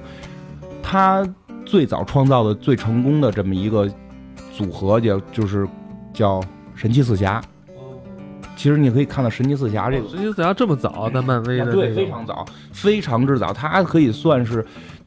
[0.83, 1.27] 他
[1.65, 3.91] 最早创造的最成功的这么一个
[4.53, 5.67] 组合叫就是
[6.13, 6.39] 叫
[6.75, 7.41] 神奇四侠。
[8.55, 14.63] 其实你可以看到神奇四侠这个神奇四侠这么早在漫威的对非常早，非常之早，他可以算是。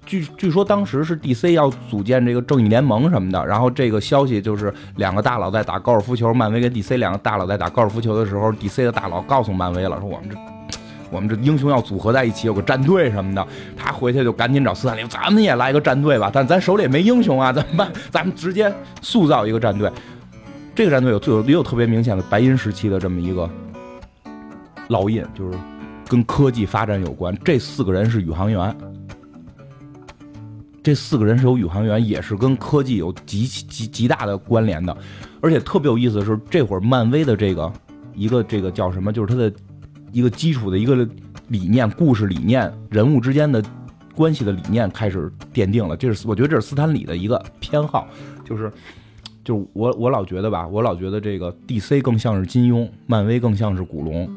[0.06, 10.36] 据据说当时是 DC 要组建这个正义联盟什么的，然后这个消息就是两个大佬在打高尔夫球，漫威跟 DC 两个大佬在打高尔夫球的时候，DC 的大佬告诉漫威了，说我们这
[11.10, 13.48] 我们这英雄要组合在一起，有个战队什么的。
[13.78, 17.92] 他回去就赶紧找斯坦利，咱们也来个战队吧，但咱手里也没英雄啊，怎么办？
[18.10, 19.92] 咱们直接塑造一个战队。
[20.76, 23.48] 这个战队有有也有特别明显的白银时期的这么一个
[24.89, 25.58] 烙印，就是
[26.08, 27.38] 跟科技发展有关。
[27.46, 28.76] 这四个人是宇航员。
[30.84, 34.96] 这四个人是有宇航员，也是跟科技有极极极大的关联的，
[35.41, 37.72] 而且特别有意思的是，这会儿漫威的这个
[38.13, 39.52] 一个这个叫什么，就是它的
[40.12, 41.08] 一个基础的一个
[41.48, 43.63] 理念、故事理念、人物之间的
[44.13, 45.96] 关系的理念开始奠定了。
[45.96, 48.06] 这是我觉得这是斯坦李的一个偏好，
[48.43, 48.69] 就是
[49.43, 54.30] 就是我我老觉得吧，我老觉得这个 DC 更像是金庸，漫威更像是古龙。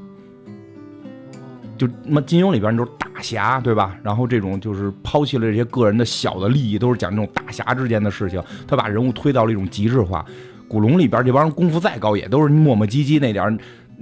[1.76, 3.96] 就那金庸里边就是大侠，对吧？
[4.02, 8.42] 然后这种就是抛弃了这些个人的小的利益，都是讲这种大侠之间的事情。
[8.66, 10.24] 他把人物推到了一种极致化。
[10.68, 13.58] 古龙里边这帮人功夫再高，也都是磨磨唧唧那点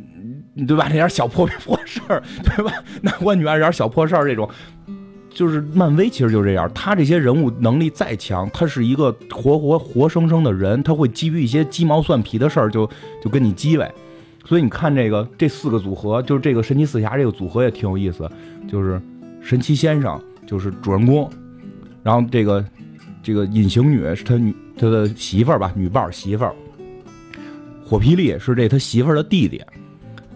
[0.67, 0.87] 对吧？
[0.89, 2.73] 那点小破破事儿，对吧？
[3.03, 4.49] 男欢女爱这点小破事儿，这种
[5.29, 6.71] 就是漫威，其实就这样。
[6.73, 12.89] 他这些人物能力再强，他是一个活活活生生的人，他会基于一些鸡毛蒜皮的事儿，就
[13.23, 13.93] 就跟你叽歪。
[14.45, 18.31] 所以你看这个这四个组合，就是这个神奇四侠这个组合也挺有意思，
[18.69, 19.01] 就是
[19.41, 21.31] 神奇先生就是主人公，
[22.03, 22.65] 然后这个
[23.23, 26.55] 这个隐形女是他女他的媳妇儿吧，女伴媳妇儿，
[27.85, 29.63] 火霹雳是这他媳妇儿的弟弟，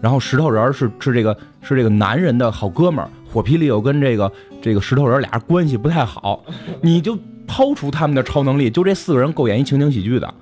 [0.01, 6.43] 然后石头人是是这个是这个男人的好哥们儿，火霹雳又跟这个这个石头人俩关系不太好，
[6.81, 10.33] 你就抛除他们的超能力，就这四个人够演一情景喜剧的。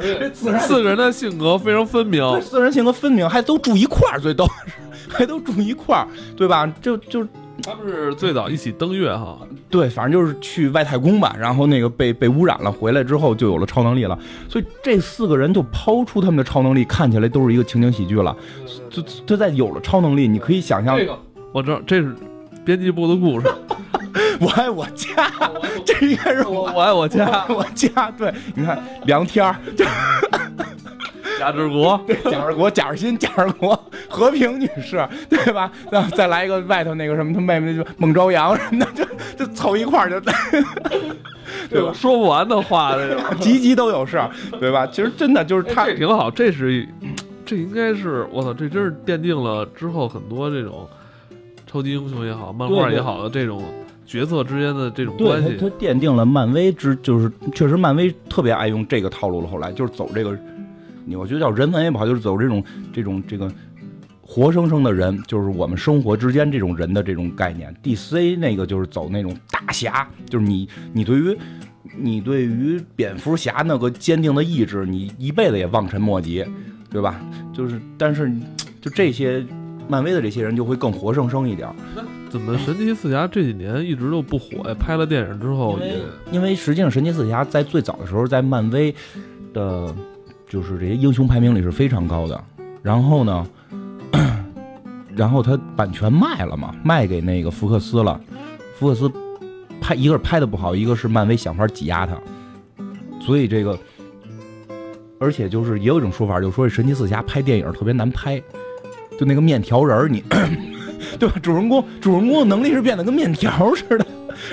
[0.00, 4.72] 这四个人的性格非常分明，四个人性格分明，还都住一块儿，最逗是
[5.08, 6.06] 还都住一块儿，
[6.36, 6.66] 对吧？
[6.80, 7.26] 就就
[7.62, 9.38] 他们是最早一起登月哈，
[9.70, 14.16] 对，反正就是去外太空吧，然后那个被被污染了，回来之后就有了超能力了。
[14.48, 18.36] 所以这四个人就抛出他们的超能力，看起来都是一个情景喜剧了。
[18.90, 21.18] 就就在有了超能力，你可以想象，这个
[21.52, 22.14] 我知道这是
[22.66, 23.46] 编辑部的故事。
[24.40, 25.30] 我爱我家，
[25.84, 28.10] 这应该是我我爱我家，我家。
[28.18, 29.54] 对，你看梁天儿，
[31.38, 35.70] 贾志国，贾志国，贾志新，贾志国，和平女士，对吧？
[35.90, 39.04] 然后再来一个外头那个什么，他妹妹就孟朝阳什么的，
[39.36, 40.18] 就就凑一块儿就，
[41.70, 41.92] 对吧？
[41.94, 44.86] 说不完的话，这个集集都有事儿，对吧？
[44.86, 46.86] 其实真的就是他，这挺好，这是
[47.44, 50.88] 这应该是我操，这真是奠定了之后很多这种
[51.66, 53.62] 超级英雄也好，漫画也好的这种。
[54.06, 59.48] 角色之间的这种关系，它奠定了漫威之，就是确实漫威特别爱用这个套路了。
[59.48, 60.38] 后来就是走这个，
[61.04, 63.50] 你我觉得叫人文也不好，就是走这种这种这个
[64.22, 67.74] 活生生的人，就是我们生活之间这种人的这种概念。
[67.82, 71.36] DC 那个就是走那种大侠，就是你你对于
[71.98, 76.44] 你对于蝙蝠侠那个坚定的意志，你一辈子也望尘莫及，
[76.88, 77.20] 对吧？
[77.52, 78.32] 就是但是
[78.80, 79.44] 就这些
[79.88, 81.68] 漫威的这些人就会更活生生一点。
[82.28, 84.74] 怎么神奇四侠这几年一直都不火呀？
[84.78, 85.96] 拍了电影之后也
[86.32, 88.94] 因为实际上神奇四侠在最早的时候在漫威
[89.54, 89.94] 的，
[90.48, 92.44] 就是这些英雄排名里是非常高的。
[92.82, 93.46] 然后呢，
[95.14, 98.20] 然后他版权卖了嘛，卖给那个福克斯了。
[98.78, 99.10] 福克斯
[99.80, 102.20] 拍一个是拍的不好，一个是漫威想法挤压他，
[103.20, 103.78] 所以这个，
[105.18, 108.42] 而且就是也有一种说法，就是说神奇四侠拍电影特别难拍，
[109.18, 110.22] 就那个面条人你。
[111.18, 111.34] 对吧？
[111.42, 114.06] 主人公主人公的能力是变得跟面条似的，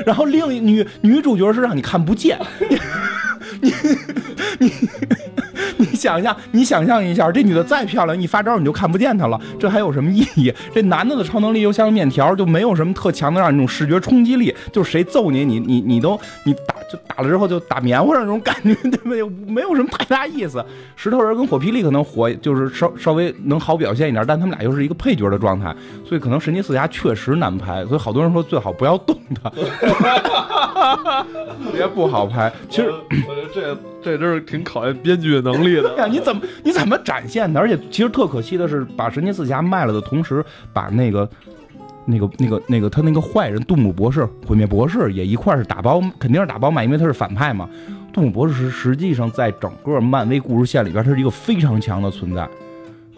[0.05, 2.38] 然后另一女女主角是让你看不见，
[3.61, 5.23] 你你你你
[5.80, 10.54] 你想象，你想象一下，这女的再漂亮，一发招你就看不见她了，这还有什么意义？
[10.74, 19.24] 这男的的超能力又像面条，就没有什么特强的让你那种视觉冲击力，就是谁揍你，你你你都你打就打了之后就打棉花上那种感觉，对不对？
[19.48, 20.64] 没有什么太大意思。
[20.96, 25.74] 石头人跟火霹雳可能火就是稍稍微能好表现一点，但他们俩又是一个配角的状态，
[26.08, 29.52] 所以可能神奇四侠确实难拍，所以好多人说最好不要动他，
[31.72, 32.52] 别不好拍。
[32.70, 32.92] 其实
[33.28, 35.89] 我觉得这这真是挺考验编剧能力的。
[35.89, 37.59] 对呀，你怎么你怎么展现的？
[37.59, 40.43] 而且其实特可惜的是，把神奇四侠卖了的同时，
[40.74, 41.30] 把那个。
[42.05, 47.70] 那个、那个、那个，他那个坏人杜姆博士、毁灭博士也一块是打包，肯定是打包卖，因为他是反派嘛。
[48.11, 52.45] 杜姆博士是实际上在整个漫威故事线里边，他是一个非常强的存在，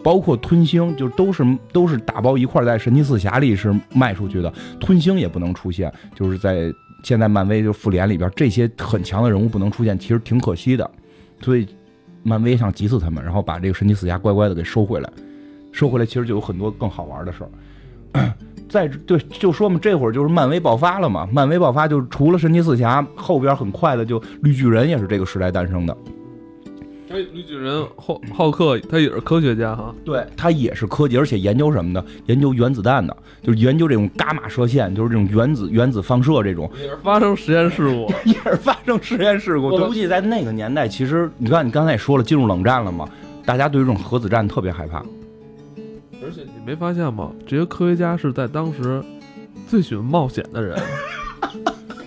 [0.04, 4.52] 包括吞星，就都是都是打包一块在神奇四侠里是卖出去的。
[4.78, 6.72] 吞星也不能出现，就是在
[7.02, 10.88] 现在漫威就复联里边，这些很强的人物不能出现，其实挺可惜的。
[11.40, 11.66] 所以
[12.26, 15.08] 漫威想急死他们，然后把这个神奇四侠乖乖的给收回来，
[15.70, 18.32] 收回来其实就有很多更好玩的事儿。
[18.68, 21.28] 在对就说嘛，这会儿就是漫威爆发了嘛。
[21.30, 25.96] 漫威爆发就是除了神奇四侠，后边很快的就绿巨人也是这个时代诞生的。
[27.08, 32.04] 哎，绿巨人浩浩克他也是科学家哈，对他也是科技，而且研究什么的？
[32.26, 36.68] 研究原子弹的，就是研究这种伽马射线，就是这种原子原子放射这种。
[36.80, 39.68] 也是发生实验事故， 也是发生实验事故。
[39.68, 43.08] 我估计在那个年代，其实你看你刚才也说了，进入冷战了嘛，
[43.44, 44.98] 大家对这种核子战特别害怕。
[46.24, 47.30] 而且你没发现吗？
[47.46, 49.00] 这些科学家是在当时
[49.68, 50.76] 最喜欢冒险的人，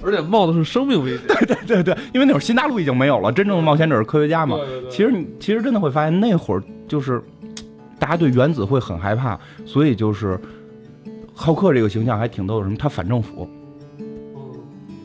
[0.04, 1.28] 而且冒的是生命危险。
[1.28, 4.58] 对对对对，因为那会儿新大陆已经没有了，真正的冒险者是科学家嘛。
[4.90, 7.22] 其实你其实真的会发现，那会儿就是
[7.98, 10.40] 大家对原子会很害怕，所以就是
[11.34, 12.64] 浩克这个形象还挺逗的。
[12.64, 12.76] 什么？
[12.78, 13.50] 他反政府，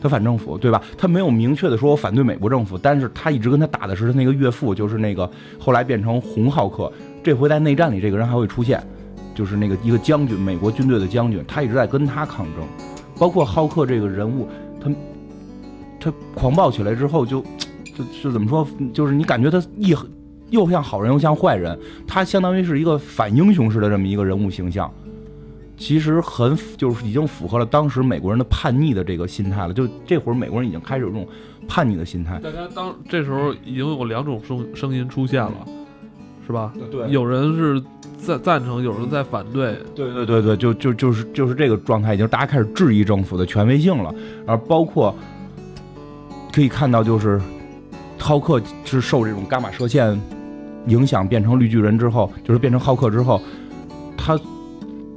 [0.01, 0.83] 他反政府，对吧？
[0.97, 6.93] 他没有明确的说我反对美国政府，但是他一直跟他打的是他那个岳父，就是那个后来变成红浩克。
[7.23, 8.83] 这回在内战里，这个人还会出现。
[9.35, 12.65] 就是那个一个将军，美国军队的将军，他一直在跟他抗争，
[13.19, 14.49] 包括浩克这个人物，
[14.85, 14.91] 他
[15.99, 17.41] 他狂暴起来之后，就
[17.97, 19.95] 就就怎么说，就是你感觉他一
[20.51, 21.77] 又像好人又像坏人，
[22.07, 24.93] 他相当于是一个反英雄式的这么一个人物形象，
[25.77, 31.27] 其实很就是已经符合了当时美国人的叛逆的这个心态了，就这会儿美国人已经开始有这种
[31.67, 32.39] 叛逆的心态。
[32.39, 35.67] 大家当这时候已经有两种声声音出现了，
[36.47, 36.73] 是吧？
[36.91, 37.83] 对，有人是。
[38.17, 39.77] 赞赞成，有人在反对。
[39.95, 44.15] 对对对对，就就就是就是这个状态，已经大家开始质疑政府的权威性了。
[44.47, 45.15] 而包括
[46.51, 47.39] 可以看到，就是
[48.19, 50.19] 浩克是受这种伽马射线
[50.87, 53.39] 影响，变成绿巨人之后，就是变成浩克之后，
[54.17, 54.41] 他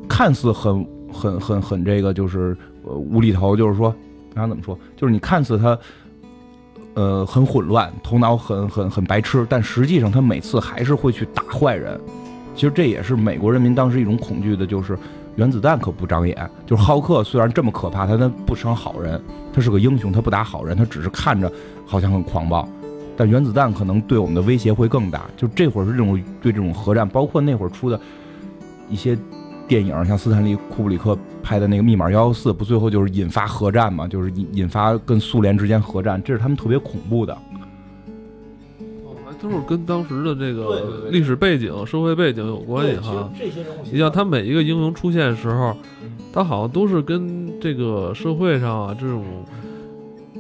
[0.10, 3.96] 看似很很很很这个，就是呃无厘头，就是说，
[4.36, 5.80] 想怎么说，就是你看似他
[6.98, 12.00] 呃很混乱，头脑很很很白痴，但实际上他每次还是会去打坏人。
[12.56, 14.98] 其实这也是美国人民当时一种恐惧的，就是
[15.36, 16.50] 原子弹可不长眼。
[16.66, 19.22] 就是浩克虽然这么可怕，他他不成好人，
[19.54, 21.52] 他是个英雄，他不打好人，他只是看着
[21.86, 22.68] 好像很狂暴。
[23.16, 25.26] 但原子弹可能对我们的威胁会更大。
[25.38, 28.00] 就这会儿是这种对这种核战，包括那会儿出的
[28.90, 29.16] 一些
[29.68, 34.08] 电影，像斯坦利库布里克拍的那个《密码幺幺四》，不最后就是引发核战嘛？
[34.08, 37.38] 就是引引发跟苏联之间核战，这是他们特别恐怖的。
[39.40, 43.30] 都是跟当时的这个历史背景、社会背景有关系哈。
[43.92, 45.78] 你像他每一个英雄出现的时候，
[46.34, 49.24] 他好像都是跟这个社会上啊这种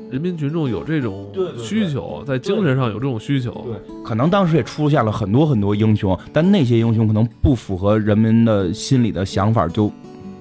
[0.09, 3.51] 人民群众有这种需求，在精神上有这种需求。
[3.65, 9.91] 对，可能当时也出现了很多很多英雄，但那些英雄可能不符合人民的心理的想法，就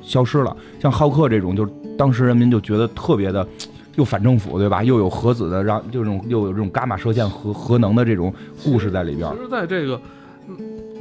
[0.02, 0.56] 消失了。
[0.80, 3.46] 像浩克这种，就当时人民就觉得特别的。
[3.96, 4.84] 又反政府对吧？
[4.84, 8.30] 又有核子的，让就这种又有这种伽马射线核核能的这种
[8.62, 9.26] 故事在里边。
[9.34, 9.98] 其实，在这个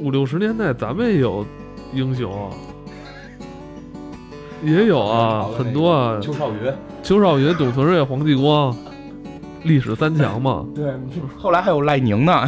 [0.00, 1.44] 五六十年代，咱们也有
[1.92, 2.32] 英雄，
[4.66, 6.18] 也有啊，很多啊。
[6.20, 8.76] 邱少云、邱少云、董存瑞、黄继光，
[9.62, 10.66] 历史三强嘛。
[10.74, 10.92] 对，
[11.38, 12.44] 后来还有赖宁呢。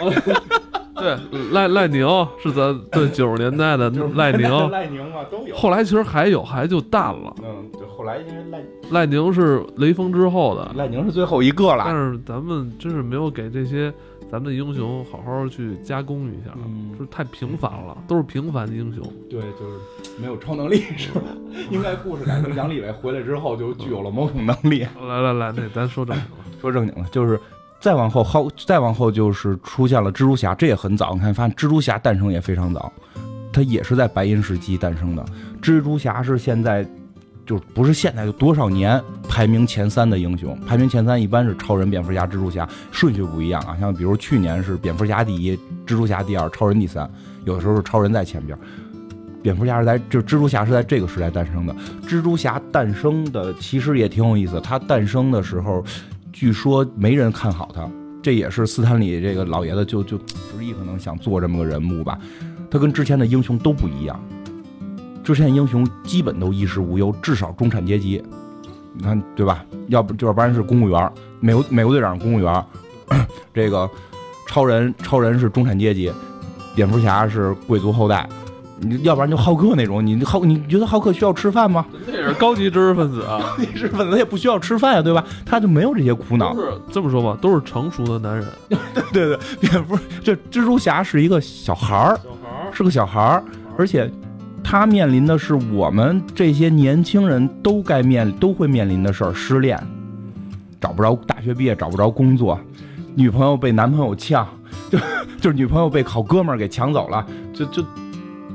[0.98, 1.14] 对，
[1.52, 2.06] 赖赖宁
[2.42, 5.54] 是咱对 九十年代的赖宁，赖宁嘛都有。
[5.54, 7.34] 后来其实还有，还就淡了。
[7.42, 8.60] 嗯，对，后来因为赖
[8.90, 11.82] 赖宁是雷锋之后的，赖宁是最后一个了。
[11.86, 13.92] 但是咱们真是没有给这些
[14.30, 16.50] 咱们的英雄好好去加工一下，
[16.98, 19.02] 就是太平凡了，都是平凡的英雄。
[19.30, 19.78] 对，就是
[20.20, 21.22] 没有超能力是吧？
[21.70, 24.86] 应该故事改成杨利伟回来之后就具有了某种能力。
[25.00, 27.40] 来来来，那咱说正经的， 说正经的，就是。
[27.78, 31.12] 再往后，好，再往后就是出现了蜘蛛侠，这也很早。
[31.12, 32.90] 你看，发现蜘蛛侠诞生也非常早，
[33.52, 35.22] 它也是在白银时期诞生的。
[35.60, 36.88] 蜘蛛侠是现在，
[37.46, 43.76] 就不是现在，就多少年排名前三的英雄，排名前三一般是超人、蝙蝠侠、蜘蛛侠，顺序不一样啊。
[43.78, 47.08] 像比如去年是蝙蝠侠第一，蜘蛛侠第二，超人第三，
[47.44, 48.58] 有的时候是超人在前边。
[49.42, 51.74] 蝙蝠侠是在，就蜘蛛侠是在这个时代诞生的。
[52.02, 55.84] 蜘蛛侠诞生的其实也挺有意思，他诞生的时候，
[56.32, 57.88] 据说没人看好他，
[58.20, 60.34] 这也是斯坦李这个老爷子就就执
[60.64, 62.18] 意可能想做这么个人物吧。
[62.68, 64.20] 他跟之前的英雄都不一样，
[65.26, 68.22] 之前英雄基本都衣食无忧，至少中产阶级，
[68.92, 69.64] 你看对吧？
[69.88, 72.64] 要不要不然是公务员，美国美国队长是公务员，
[73.52, 73.90] 这个
[74.46, 76.12] 超人超人是中产阶级，
[76.76, 78.24] 蝙蝠侠是贵族后代。
[78.78, 81.84] 你要不然就浩克那种，你浩你觉得浩克需要吃饭吗？
[82.06, 85.24] 那也是高级知识分子啊， 高级知识分子也不需要吃饭呀，对吧？
[85.44, 86.56] 他就没有这些苦恼。
[86.92, 88.46] 这么说吧，都是成熟的男人。
[89.12, 93.42] 对对，蝙蝠这蜘蛛侠是一个小孩儿，小孩儿是个小孩儿，
[93.76, 94.08] 而且
[94.68, 99.80] 他面临的是我们这些年轻人都该面都会面临的事儿：失恋，
[100.80, 102.58] 找不着大学毕业找不着工作，
[103.14, 104.44] 女朋友被男朋友呛，
[104.90, 104.98] 就
[105.40, 107.84] 就是女朋友被好哥们儿给抢走了，就就。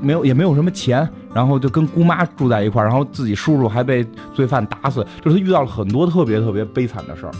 [0.02, 4.04] 没有，也没有什么钱，然后就跟姑妈住在一块儿，然后自己叔叔还被
[4.34, 7.32] 罪犯打死，就是他遇到了很多特别特别悲惨的事儿。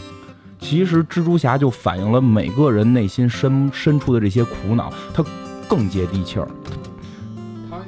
[0.61, 5.25] 其实蜘蛛侠就反映了每个人内心深深处的这些苦恼，他
[5.69, 6.47] 更接地气儿。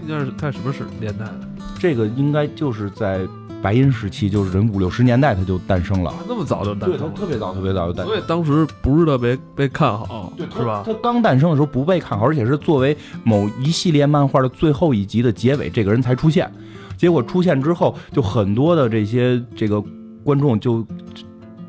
[0.07, 1.41] 该是在什么时年代的？
[1.79, 3.27] 这个应该就是在。
[3.63, 10.83] 白银时期就是人五六十年代他就诞生了，那么早就诞生，对，他特别早，特别早就诞生，所以当时不是特别被看好，是吧？
[10.85, 16.53] 他刚诞生的时候不被看好，而且是作为某一系列漫画的最后一集的结尾，这个人才出现。
[16.99, 19.83] 结果出现之后，就很多的这些这个
[20.23, 20.87] 观众就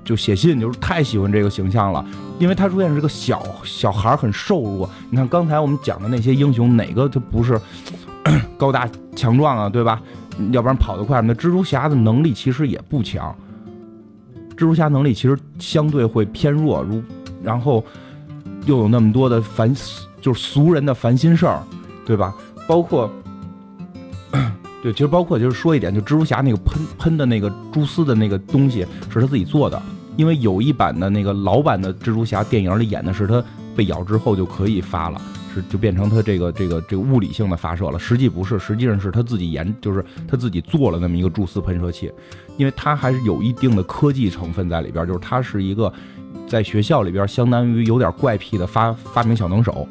[0.03, 2.05] 就写信，就是太喜欢这个形象了，
[2.39, 4.89] 因为他出现是个小小孩，很瘦弱。
[5.09, 7.57] 你看刚才我们讲的那些英雄，哪个他不是
[8.57, 10.01] 高大强壮啊，对吧？
[10.51, 13.33] 要不然跑得快，那蜘蛛侠的能力其实也不强。
[14.51, 17.01] 蜘蛛侠能力其实相对会偏弱，如
[17.43, 17.83] 然后
[18.65, 19.73] 又有那么多的烦，
[20.21, 21.61] 就是俗人的烦心事儿，
[22.05, 22.33] 对吧？
[22.67, 23.09] 包括
[24.81, 29.81] 对，其实包括就是说一点，就蜘蛛侠那个喷喷的那个蛛丝的那个东西是他自己做的，
[30.15, 33.43] 因为有一版的那个老版的蜘蛛侠电影里演的是他
[33.75, 35.21] 被咬之后就可以发了。
[35.63, 42.11] 就变成他这个这个这个物理性的发射了，实际不是，实际上是他自己研，就是他自己做了那么一个蛛丝喷射器，
[42.57, 45.91] 因为他还是有一定的科技成分在里边，就是他是一个
[46.47, 49.87] 在学校里边相当于有点怪癖的发发明小能手。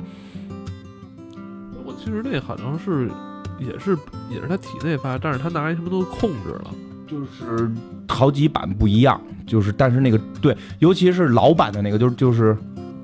[1.85, 3.11] 我其实那好像是
[3.59, 3.97] 也是
[4.31, 6.71] 也是他体内发，但是他拿来什么都控制了，
[7.07, 7.71] 就是
[8.09, 12.57] 好几版不一样，就是但是那个对，尤其是老版的那个，就是就是。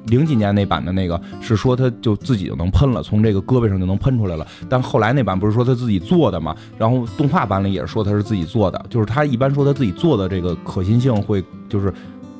[0.06, 4.46] 零几年那版的那个是说他就自己就能喷了，从这个胳膊上就能喷出来了。
[4.68, 6.56] 但后来那版不是说他自己做的嘛？
[6.78, 11.92] 然后动画版里也是说他是自己做的，就是他一般说他自己做的这个可信性会就是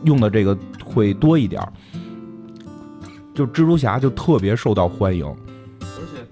[0.05, 1.63] 用的这个会多一点。
[3.35, 5.27] 就蜘蛛侠就特别受到欢迎，
[5.81, 6.27] 而且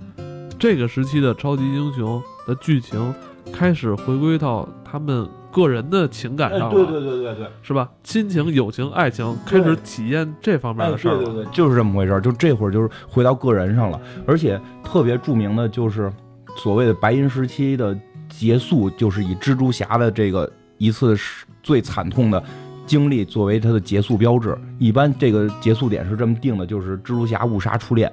[0.59, 3.15] 这个时期的超级英雄的剧情
[3.53, 5.29] 开始回归到他们。
[5.51, 7.89] 个人的情感上，对对对对对，是吧？
[8.03, 11.25] 亲情、友情、爱情，开始体验这方面的事儿了。
[11.25, 12.21] 对对对，就是这么回事儿。
[12.21, 16.13] 就这会儿就是回到个人上了，而且特别著名的就是
[16.57, 21.17] 所谓的白银时期的结束，就是以蜘蛛侠的这个一次
[21.63, 22.43] 最惨痛的
[22.87, 24.57] 经历作为它的结束标志。
[24.79, 28.13] 一般这个结束点是这么定的，就是蜘蛛侠误杀初恋。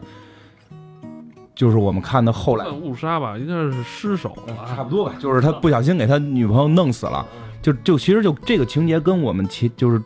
[1.56, 4.38] 就是我们看的后来误杀吧，应该是失手，
[4.68, 5.14] 差不多吧。
[5.18, 7.26] 就是他不小心给他女朋友弄死了，
[7.62, 10.02] 就就其实就这个情节跟我们其就是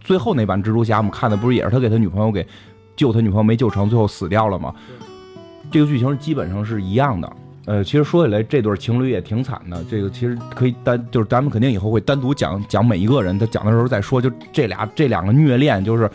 [0.00, 2.44] 最后那版蜘蛛侠我们看的不是也是他给他女朋友给
[2.96, 4.74] 救他女朋友没救成，最后死掉了吗？
[5.70, 7.32] 这个剧情基本上是一样的。
[7.66, 9.84] 呃，其实说起来这对情侣也挺惨的。
[9.88, 14.20] 这个其实可以单就是咱们肯定以后会单独讲讲每一个人，他讲的时候再说。
[14.20, 16.10] 就这俩这两个虐恋就是。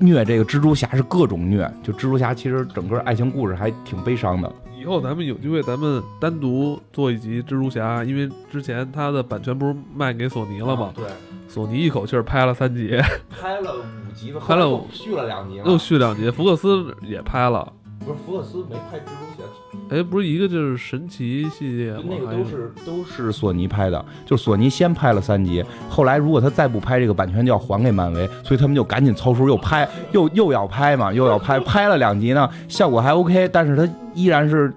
[0.00, 4.50] 虐这个蜘蛛侠是各种虐，就蜘蛛侠其实整个爱情故事还挺悲伤的。
[4.80, 10.90] 以后咱们有机会，咱们单独做一集蜘蛛侠，因为之前他的版权不是卖给索尼了吗？
[10.96, 11.04] 对，
[11.46, 12.98] 索尼一口气拍了三集，
[13.28, 16.30] 拍了五集吧，拍了续了两集，又续两集。
[16.30, 17.70] 福克斯也拍了。
[18.04, 34.72] 不是福克斯没拍蜘蛛侠，哎，不是一个就是神奇系列那个都是都是索尼拍的，就索尼先拍了三集，后来如果他再不拍这个版权就要还给漫威，所以他们就赶紧凑数又拍，又又要拍嘛，又要拍，拍了两集呢，效果还 OK，但是他依然是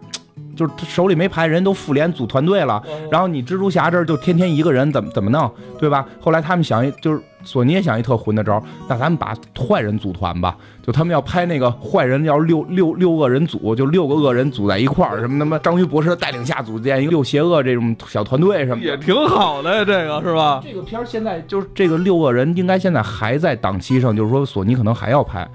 [0.56, 2.82] 就是他手里没牌，人都复联组团队了。
[3.12, 6.06] 然后你蜘蛛侠这儿就天天一个人，怎么怎么弄，对吧？
[6.20, 10.56] 后来他们想一，就是索尼也想一特混的招，那咱们把坏人组团吧。
[10.86, 20.62] 就他们要拍那个坏人要六六六个人组，就六个恶人组在一块儿，什么他妈章鱼博士的带领下组建一个六邪恶这种小团队什么的，也挺好的呀，这个是吧？
[20.62, 25.50] 这个片儿现在就是这个六个人，应该现在还在档期上，就是说索尼可能还要拍，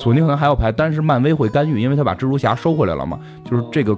[0.00, 3.20] 索尼可能还要拍，但是漫威会干预，因为他把蜘蛛侠收回来了嘛。
[3.44, 3.96] 就是这个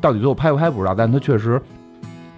[0.00, 1.60] 到底最后拍不拍不知道，但他确实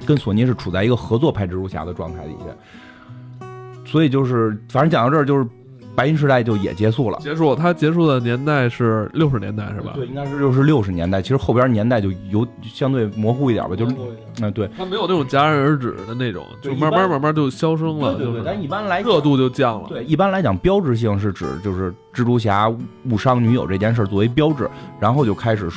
[0.06, 3.46] 跟索尼是处在一个合作拍蜘蛛侠的状态底下。
[3.84, 5.46] 所以就是，反正讲到这儿，就是
[5.94, 7.18] 白银时代就也结束了。
[7.20, 9.92] 结束，它结束的年代是六十年代是吧？
[9.94, 13.94] 对，应该是就是六十年代，其实后边年代就有相对模糊一点吧，就是
[14.40, 19.88] 嗯、对它没有那种戛然而止的那种，就慢慢慢慢就消声了，对对对，就是但一般来热度就降了。
[19.88, 22.68] 对，一般来讲，标志性是指就是蜘蛛侠
[23.10, 24.68] 误伤女友这件事作为标志，
[24.98, 25.68] 然后就开始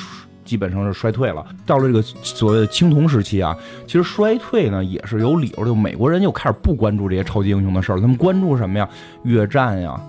[0.46, 1.46] 基本上是衰退了。
[1.66, 5.76] 到了这个所谓的青铜时期啊，其实衰退呢也是有理由的。
[5.76, 8.88] 美国人又开始不关注这些超级英雄的事儿，他们关注什么呀？
[9.24, 10.00] 越战呀。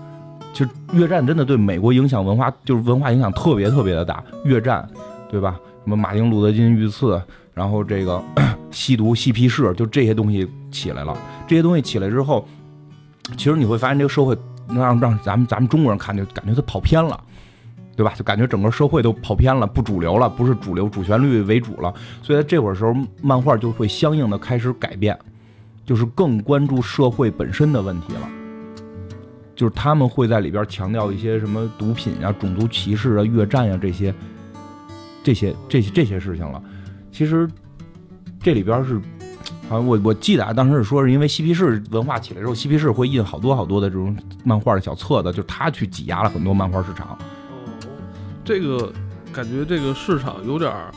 [0.52, 4.22] 其实越战真的对美国影响文化，就是文化影响特别特别的大。
[4.44, 4.88] 越战，
[5.28, 5.58] 对吧？
[5.84, 7.20] 什么马丁路德金遇刺，
[7.52, 8.22] 然后这个
[8.72, 11.16] 吸毒、嬉皮士，就这些东西起来了。
[11.46, 12.48] 这些东西起来之后，
[13.36, 14.36] 其实你会发现这个社会
[14.68, 17.20] 让让咱们咱们中国人看就感觉它跑偏了，
[17.96, 18.12] 对吧？
[18.14, 21.92] 就感觉整个社会都跑偏了，不主流了，不是主流主旋律为主了。
[22.22, 25.18] 所以在这会儿时候，漫画就会相应的开始改变，
[25.84, 28.28] 就是更关注社会本身的问题了。
[29.54, 34.14] 就是他们会在里边强调一些什么毒品啊、种族歧视啊、越战呀、这些、
[35.24, 36.62] 这些、这些这些事情了。
[37.10, 37.48] 其实
[38.38, 39.00] 这里边是，
[39.66, 47.16] 好像我我记得啊，当时是说是因为嬉皮士文化起来之后，嬉皮士会印好多好多的这种漫画的小册子，就他去挤压了很多漫画市场。
[48.46, 48.90] 这个
[49.32, 50.92] 感觉这个市场有点儿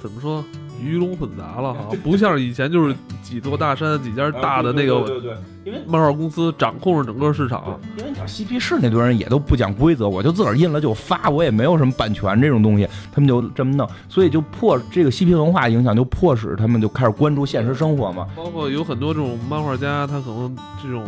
[0.00, 0.44] 怎么说
[0.80, 7.80] 鱼龙混杂了哈， 不像以前就是几座大山几家大的那个对对，因为漫画公司掌控着整个市场。
[7.96, 18.28] 因为你想嬉皮士那堆人也都不讲规则，我就自个儿印了就发，我也没有什么版权这种东西，他们就这么弄，所以就迫这个嬉皮文化影响，就迫使他们就开始关注现实生活嘛。
[18.36, 21.04] 包括有很多这种漫画家，他可能这种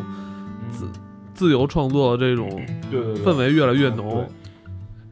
[0.71, 0.89] 自
[1.35, 2.49] 自由创作这种
[2.91, 4.27] 对对氛围越来越浓。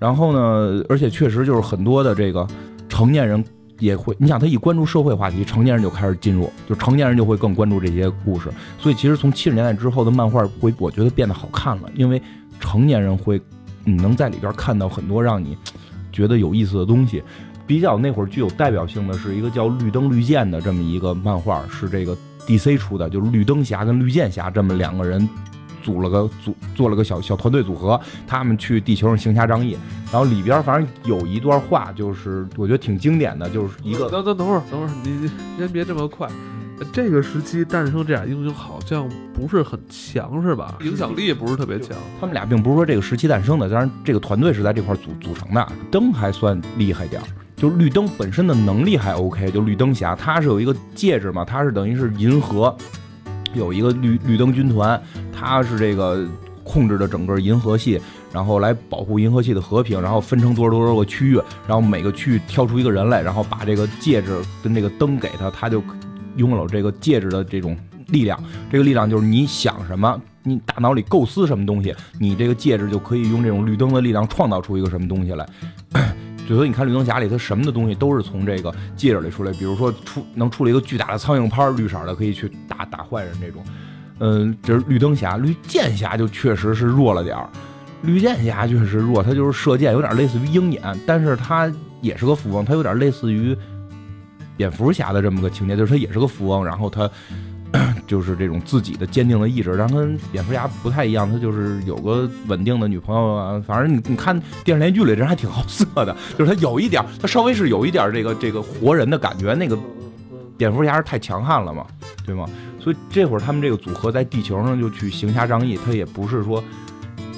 [0.02, 2.44] 然后呢，而且确实就是很多的这个
[2.88, 3.42] 成年人
[3.78, 8.50] 也会，你想他一关注社会话题，成年人就开始进入，就成年人就会更关注这些故事。
[8.80, 12.20] 所以其实从七十年代之后的漫画会，我觉得变得好看了，因为
[12.58, 13.40] 成年人会，
[13.84, 15.56] 你能在里边看到很多让你
[16.10, 17.22] 觉得有意思的东西。
[17.64, 25.28] 比较那会儿具有代表性的是一个叫《绿灯绿箭》的这么一个漫画，是这个 DC 出的，就是绿灯侠跟绿箭侠这么两个人
[25.82, 29.76] 组了个组，做了个小小团队组合，他们去地球上行侠仗义。
[30.12, 36.28] 然后里边反正有一段话，就是我觉得挺经典的，就是一个等等等会儿，等会儿，你你先别这么快。
[36.92, 40.76] 这个时期诞生这俩英雄好像不是很强，是吧？
[40.80, 41.96] 影响力也不是特别强。
[42.20, 45.64] 他们俩并不是说这个时期诞生的，当然这个团队是在这块组组成的。
[45.92, 52.76] 灯还算厉害点儿，就是绿灯本身的能力还 OK，就绿灯侠，他是有一个戒指嘛，他是等于是银河
[53.54, 55.00] 有一个绿绿灯军团，
[55.32, 56.26] 他是这个
[56.64, 58.00] 控制着整个银河系，
[58.32, 65.82] 然后来保护银河系的和平，然后分成多少多少个区域，然后每个区域挑出一个人来，然后把这个戒指跟这个灯给他，他就
[66.36, 67.76] 拥有这个戒指的这种
[68.08, 68.42] 力量。
[68.70, 75.46] 这个力量就是你想什么，你大脑里构思什么东西，你这个戒指就可以用这种绿灯的力量创造出一个什么东西来。
[76.48, 83.64] 所以你看绿灯侠里，他什么的东西都是从这个戒指里出来，比如说出能出了一个巨大的苍蝇拍，绿色的可以去打打坏人这种。
[84.18, 87.48] 嗯，这是绿灯侠，绿箭侠就确实是弱了点儿。
[88.02, 93.56] 绿箭侠确实弱，他就是射箭，有点类似于鹰眼，但是他也是个富翁，他有点类似于
[94.56, 97.10] 蝙蝠侠的这么个情节，就是他也是个富翁，然后他
[98.06, 103.62] 就是这种自己的坚定的意志，然后跟蝙蝠侠不太一样，他就是有个稳定的女朋友啊。
[103.66, 109.78] 反正你你看电视连续剧里人还挺好色的，就是他有一点，他稍微是有一点这个这个活人的感觉，那个
[110.56, 111.86] 蝙蝠侠是太强悍了嘛，
[112.26, 112.48] 对吗？
[112.78, 116.62] 所以这会儿他们这个组合在地球上就去行侠仗义，他也不是说。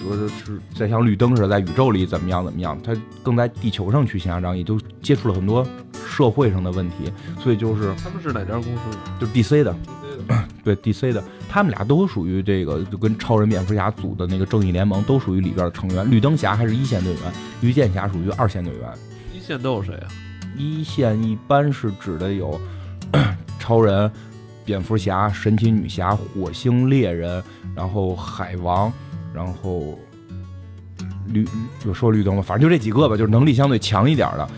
[0.07, 5.67] 说是是在像绿灯似的，在宇宙里怎么样怎么样，他更在地球上去行侠仗义，就接触了很多
[6.07, 7.11] 社会上的问题，
[7.43, 8.81] 所以就是他们是哪家公司？
[9.19, 9.75] 就是 DC 的，
[10.63, 16.11] 对 DC 的，他们俩都属于这个，就跟超人、蝙蝠侠组的那个正义联盟都属于里边的成员。
[16.11, 17.23] 绿灯侠还是一线队员，
[17.61, 18.93] 绿箭侠属于二线队员。
[19.33, 20.09] 一线都有谁啊？
[20.57, 22.61] 一线一般是指的有
[23.59, 24.11] 超人、
[24.65, 27.43] 蝙蝠侠、神奇女侠、火星猎人，
[27.75, 28.93] 然后海王。
[29.35, 29.99] 然后
[31.27, 31.45] 绿
[31.85, 34.49] 就说绿灯吧，反正就这几个吧，就是能力相对强一点的。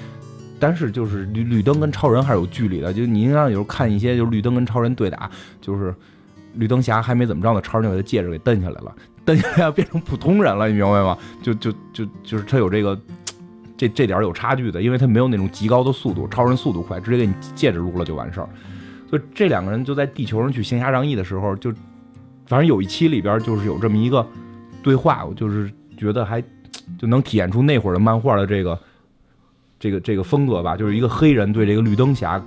[0.59, 5.31] 但是就是绿绿灯跟超人还是有距离的，就你应该有时候看一些就是绿灯跟超人对打，
[5.61, 5.95] 就是
[6.55, 8.95] 绿灯侠还没怎么着呢，超人就把他戒指给蹬下来了，
[9.25, 11.17] 蹬下来变成普通人了，你明白吗？
[11.43, 12.99] 就就就就是他有这个
[13.77, 18.49] 这这点有差距的，因为他没有那种极高的速度，超人速度快，直接给你戒指撸了就完事儿。
[19.09, 21.71] 所以这两个人就在地球上去行侠仗义的时候，就
[22.47, 24.27] 反正有一期里边就是有这么一个
[24.83, 26.43] 对话，我就是觉得还
[26.99, 28.79] 就能体现出那会儿的漫画的这个
[29.87, 32.43] 这个这个风格吧，就是一个黑人对这个绿灯侠。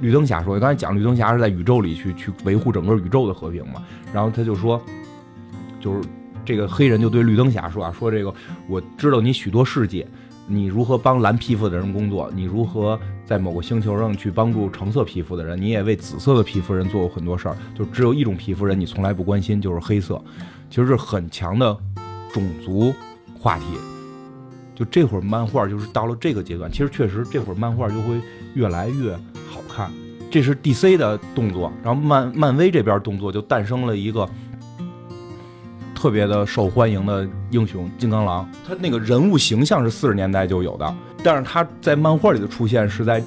[0.00, 4.80] 绿灯侠说：“刚才讲绿灯侠是在宇宙里去去维护整个宇宙的和平嘛，然后他就说，
[5.80, 6.00] 就是
[6.46, 8.32] 这个黑人就对绿灯侠说啊，说这个
[8.68, 10.06] 我知道你许多事迹，
[10.46, 20.22] 你如何帮蓝皮肤的人工作，你如何在某个星球上去帮助橙色皮肤的人，你也为紫色的皮肤人做过很多事儿，就只有一种皮肤人你从来不关心，就是黑色，
[20.70, 21.76] 其实是很强的
[22.32, 22.94] 种族
[23.36, 23.64] 话题。
[24.78, 28.20] 就这会儿漫画就是到了这个阶段，其实确实这会儿漫画就会
[28.54, 29.12] 越来越
[29.50, 29.90] 好看。
[30.30, 34.28] 这是 DC 的动作，然后漫漫威这边动作就诞生了一个
[35.96, 38.48] 特别的受欢迎的英雄金刚狼。
[38.64, 43.20] 他那个人物形象是四十年代就有的，但是他在漫画里的出现是在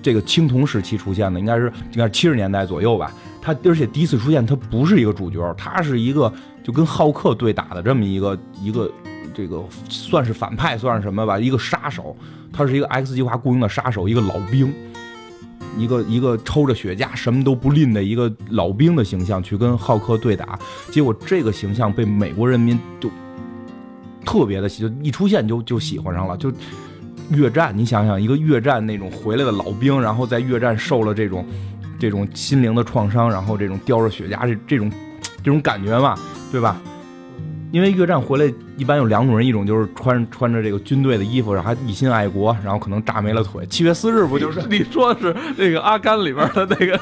[0.00, 3.12] 这个青铜时期出现的，应该是应该是七十年代左右吧。
[3.42, 6.32] 他而且第一次出现，他不是一个主角，他是一个
[6.64, 8.90] 就跟浩克对打的这么一个一个。
[9.34, 11.38] 这个算是反派，算是什么吧？
[11.38, 12.16] 一个杀手，
[12.52, 14.72] 他是一个 X 计划雇佣的杀手，一个老兵，
[15.78, 20.58] 一个一个抽着雪茄什么都不吝的一个老兵的形象去跟浩克对打。
[20.90, 23.10] 结果这个形象被美国人民就
[24.24, 26.36] 特别的喜，就一出现就就喜欢上了。
[26.36, 26.52] 就
[27.30, 31.46] 越战，你想想，一个越战那种回来的老兵，然后在越战受了这种
[31.98, 34.92] 这种心灵的创伤，然后这种叼着雪茄这这种
[35.42, 36.18] 这种感觉嘛，
[36.50, 36.80] 对吧？
[37.72, 43.66] 因为越战回来一般有两种人，一种就是穿穿着这个军队的衣服，然后还一心爱国，然后可能炸没了腿。
[43.66, 47.00] 七月四日不就是 你说是那个阿甘里边的那个？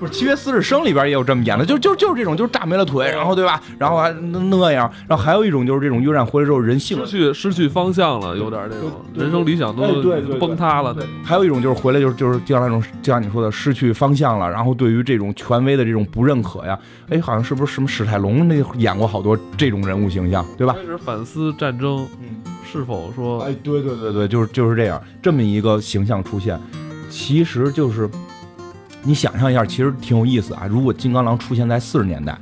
[0.00, 3.60] 不是《七月四日生》里边也有这么演的，就就就是这种，就是炸没了腿，然后对吧？
[3.78, 9.82] 然后还那样，然后还有一种就是这种越战回来之后人性失去失去方向了，有点那种人生理想都
[10.38, 10.96] 崩塌了。
[11.22, 16.78] 还有一种就是回来就是就是就像那种就像你说的失去方向了，然后对于这种权威的这种不认可呀，
[17.10, 20.72] 哎，好像是不是什么史泰龙那演过好多这种人物形象，对吧？
[20.72, 26.58] 开始反思战争，嗯，是否说哎，对对对对，就是就是这样这么一个形象出现，
[27.10, 28.08] 其实就是。
[29.02, 30.66] 你想象一下，其实挺有意思啊。
[30.68, 32.38] 如果金刚狼出现在四十年代，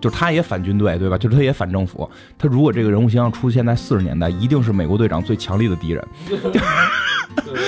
[0.00, 1.18] 就是他也反军队，对吧？
[1.18, 2.08] 就是他也反政府。
[2.38, 6.08] 他如果这个人物形象出现在四十年代，一定是美国队长最强力的敌人。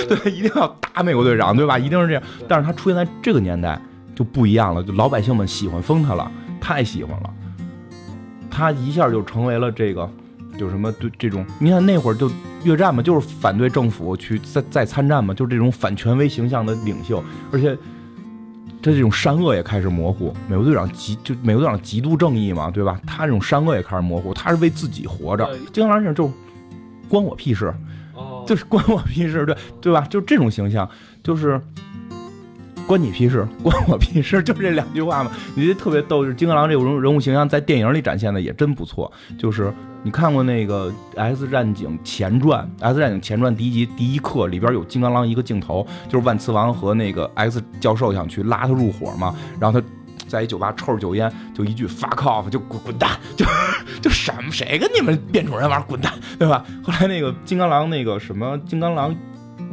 [0.07, 1.77] 对，一定要打美国队长，对吧？
[1.77, 2.23] 一定是这样。
[2.47, 3.79] 但是他出现在这个年代
[4.15, 6.31] 就不一样了，就老百姓们喜欢疯他了，
[6.61, 7.29] 太喜欢了。
[8.49, 10.09] 他一下就成为了这个，
[10.57, 12.31] 就什么对这种，你看那会儿就
[12.63, 17.21] 越战嘛，就是反对政府去再再参战嘛，就是这种反权威形象的领袖，
[17.51, 17.77] 而且。
[18.81, 22.99] 他这种善恶也开始模糊，美国队长极就美国队长极度正义嘛，对吧？
[23.05, 25.49] 他这种善恶也开始模糊，他是为自己活着。
[25.73, 26.31] 金刚狼这就
[27.09, 27.73] 关我屁事，
[28.47, 30.07] 就是关我屁事，对对吧？
[30.09, 30.89] 就这种形象，
[31.21, 31.59] 就是
[32.87, 35.31] 关你屁事，关我屁事，就这两句话嘛。
[35.55, 39.73] 你这特别逗，就是金刚狼这种人人物形象在电影里展现的也真不错，就是。
[40.01, 42.65] 你看过那个《X 战警前传》？
[42.83, 49.85] 《X 战警前传》第一集第一课里边有金刚狼一个镜头，就是万磁王和那个 X 教授想去拉他入伙嘛，然后他
[50.27, 53.45] 在一酒吧抽着酒烟，就一句 fuck off，就滚滚蛋，就
[54.01, 56.63] 就什么谁跟你们变种人玩，滚蛋，对吧？
[56.81, 59.13] 后来那个金刚狼那个什么金刚狼。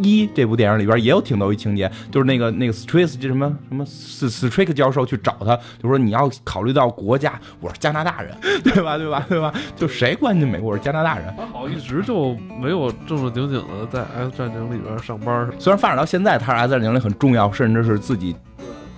[0.00, 8.96] 一这部电影里边也有挺逗一情节，就是那个那个 Strick 就什么什么 Strick 教授去找他，就说你要考虑到国家，我是加拿大人， 对吧？
[8.98, 9.24] 对吧？
[9.28, 9.52] 对吧？
[9.74, 10.70] 就谁关心美国？
[10.70, 11.32] 我是加拿大人。
[11.36, 15.48] 他好一直就没有正正经经的在 X 战警里边上班。
[15.58, 18.34] 虽然发展到现在，他是 X 战警里很重要，甚至是自己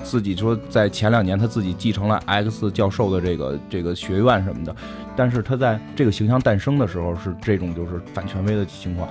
[0.03, 4.75] 自己说在前两年他自己继承了 X 教授的这个这个学院什么的，
[5.15, 9.09] 但是他在这个形象诞生的时候是这种就是反权威的情况。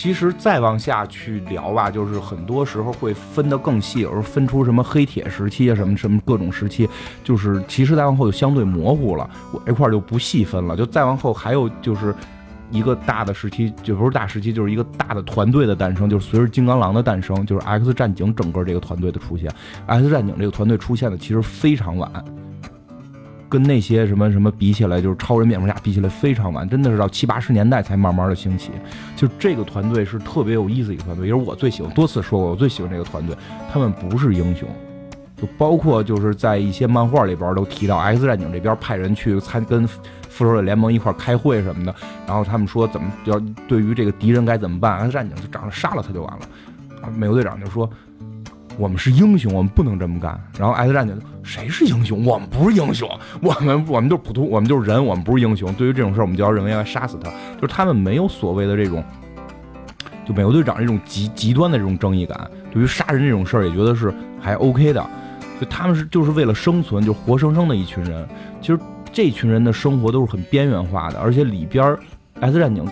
[0.00, 6.88] 其实再往下去聊吧，就是很多时候会分得更细，有时候分出什么黑铁时期啊，什么什么各种时期，
[7.24, 9.28] 就是其实再往后就相对模糊了。
[9.52, 10.76] 我这块就不细分了。
[10.76, 12.14] 就再往后还有就是
[12.70, 19.50] 一个大的时期，就不是大时期，就是一个大的团队的诞生，就是随着金刚狼的诞生，就是 X 战警整个这个团队的出现。
[19.86, 22.08] X 战警这个团队出现的其实非常晚。
[23.48, 28.70] 跟那些什么什么比起来，就是超人、蝙蝠侠比起来非常晚，真的是到七八十年代才慢慢的兴起。
[29.16, 33.34] 就这个团队是特别有意思一个团队，也是我最喜欢，多次说过我最喜欢这个团队。
[33.72, 34.68] 他们不是英雄，
[35.36, 41.94] 就包括就是在一些漫画里边都提到，X 战警这边派人去参跟复仇者联盟一块开会什么的，
[42.26, 47.10] 然后他们说怎么要对于这个敌人该怎么办，X 战警就长着杀了他就完了。
[47.16, 47.88] 美国队长就说。
[48.78, 50.40] 我们是英雄，我们不能这么干。
[50.56, 52.24] 然后艾斯战警谁是英雄？
[52.24, 53.10] 我们不是英雄，
[53.42, 55.72] 我们我们就是普通，我们就是人，我们不是英雄。
[55.74, 57.28] 对于这种事儿，我们就要认为要杀死他。
[57.56, 59.02] 就是他们没有所谓的这种，
[60.24, 62.48] 就美国队长这种极极端的这种正义感。
[62.70, 65.04] 对于杀人这种事儿，也觉得是还 OK 的。
[65.60, 68.28] 就他们是就是为了生存，就活生生的一群人。
[68.60, 68.78] 其实
[69.12, 71.96] 这群人的生活都是很边缘化的，而且里边
[72.38, 72.86] 艾斯战警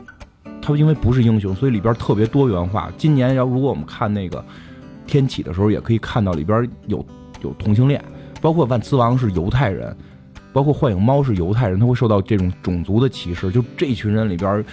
[0.60, 2.90] 他因为不是英雄，所以里边特别多元化。
[2.98, 4.44] 今年要如果我们看那个。
[5.06, 7.04] 天启的时候也可以看到里边有
[7.42, 8.02] 有同性恋，
[8.40, 9.96] 包括万磁王是犹太人，
[10.52, 13.50] 包括幻影猫是犹太人，他会受到这种种族的歧视。
[13.50, 14.64] 就这群人里边，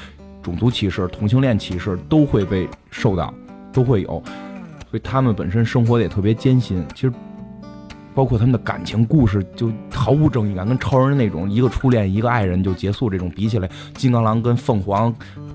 [0.41, 3.33] 种族歧视、同性恋歧视都会被受到，
[3.71, 4.21] 都会有，
[4.89, 6.83] 所以他们本身生活的也特别艰辛。
[6.93, 7.13] 其实，
[8.13, 15.13] 包括他们的感情故事就毫无正义感，跟超人那种一个初恋一个爱人就结束这种比起来，金刚狼跟凤凰。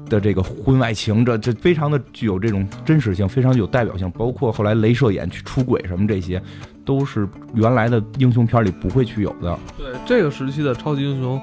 [0.08, 4.10] 的这个婚外情，这这非常的具有这种真实性，非常有代表性。
[4.12, 6.42] 包括后来镭射眼去出轨什么这些，
[6.84, 9.58] 都是原来的英雄片里不会去有的。
[9.76, 11.40] 对这个时期的超级英雄，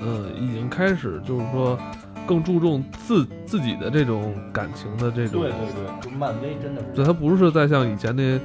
[0.00, 1.78] 呃，已经开始就是说
[2.26, 5.40] 更注重自自己的这种感情的这种。
[5.40, 6.88] 对对对，就漫威真的是。
[6.94, 8.40] 对他不是在像以前那。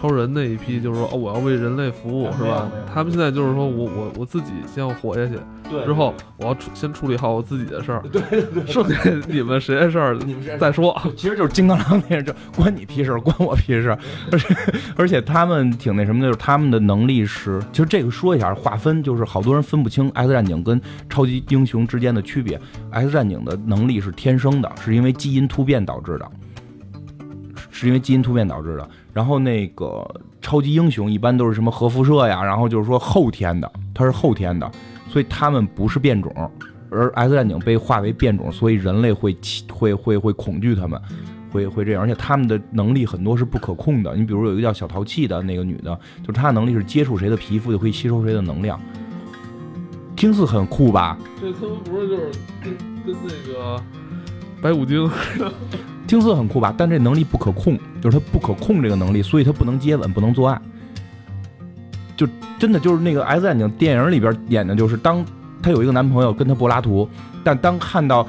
[0.00, 2.70] 超人那一批就是说，哦，我要为人类服务，是吧？
[2.92, 5.34] 他们现在就是说我我我自己先要活下去，
[5.84, 8.98] 之后我要处先处理好我自己的事儿，对对对，剩下
[9.28, 10.98] 你们谁的事儿，你们再说。
[11.14, 13.94] 其实就是金刚狼那样，就关你屁事，关我屁事。
[14.32, 14.56] 而且
[14.96, 20.80] 而且他们挺那什么的，就是他们的能力是，其实这个说一下划分，就是好多人分不清 X 战警跟
[21.10, 22.58] 超级英雄之间的区别。
[22.90, 26.26] X 战警的能力是天生的，是因为基因突变导致的，
[27.70, 28.88] 是因为基因突变导致的。
[29.12, 30.08] 然后那个
[30.40, 34.70] 超级英雄一般都是什么核辐射呀，然后就是说后天的，它是后天的，
[35.08, 36.50] 所以他们不是变种，
[36.90, 39.36] 而 X 战警被化为变种，所以人类会
[39.72, 41.00] 会会会恐惧他们，
[41.52, 44.14] 会会这样，而且他们的能力很多是不可控的。
[44.14, 48.80] 你比如有一个叫小淘气的那个女的，就她的能力是接触谁的皮肤就可以吸收谁的能量，
[50.16, 51.18] 听似很酷吧？
[51.40, 52.30] 这他们不是就是
[52.62, 53.82] 跟跟那个
[54.62, 55.10] 白骨精。
[56.06, 60.60] 听似很酷吧，但这能力不可控，就是他不可控这个能力，所以他不能接吻，不能做爱。
[62.16, 62.26] 就
[62.58, 65.24] 真的就是那个 X 战警电影里边演的，就是当
[65.62, 67.08] 她有一个男朋友跟她柏拉图，
[67.44, 68.26] 但当看到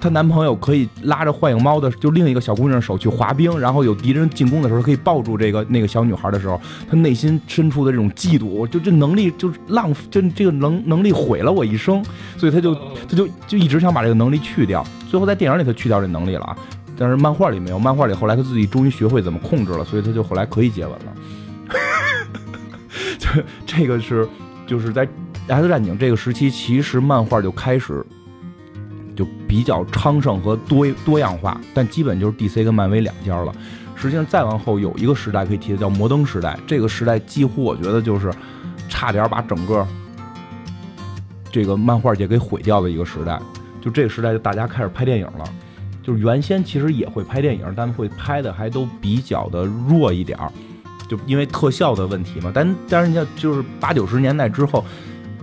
[0.00, 12.04] 她男朋友可以拉着幻影猫的就另一个小姑娘手去滑冰，然后有敌人进攻的时候可以抱住这个那个小女孩的时候，她内心深处的这种嫉妒，就这能力就是浪，就这个能能力毁了我一生，
[12.36, 16.56] 所以她就她就就一直想把这个能力去掉，最后在电影里他去掉这能力了啊。
[16.98, 21.12] 但是漫画里没有，漫画里后来他自己终于学会怎么控制了，所以他就后来可以接吻了。
[23.18, 24.26] 这 这个是
[24.66, 25.06] 就是在
[25.46, 28.04] 《X 战警》这个时期，其实漫画就开始
[29.16, 33.52] 就比较昌盛和多多样化，但基本就是 DC 跟漫威两家了。
[33.94, 38.30] 实际上再往后有一个时代可以提的叫摩登时代，这个时代几乎我觉得就是
[38.88, 39.86] 差点把整个
[41.50, 43.40] 这个漫画界给毁掉的一个时代。
[43.80, 45.44] 就这个时代，就大家开始拍电影了。
[46.02, 50.52] 就是原先其实也会拍电影，但会拍的还都比较的弱一点儿，
[51.08, 52.52] 就因为特效的问题嘛。
[52.54, 54.84] 但但是你像就是八九十年代之后，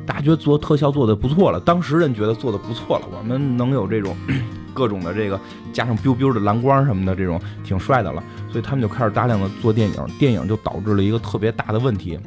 [0.05, 4.15] 大家觉得做特效做的不错了，当时人觉得做的不错了，我们能有这种
[4.73, 5.39] 各种的这个
[5.71, 12.19] 加上 biu biu 的蓝光什么的这种挺帅的了，所以他们就开始大量的做电影，电影就导致了一个特别大的问题，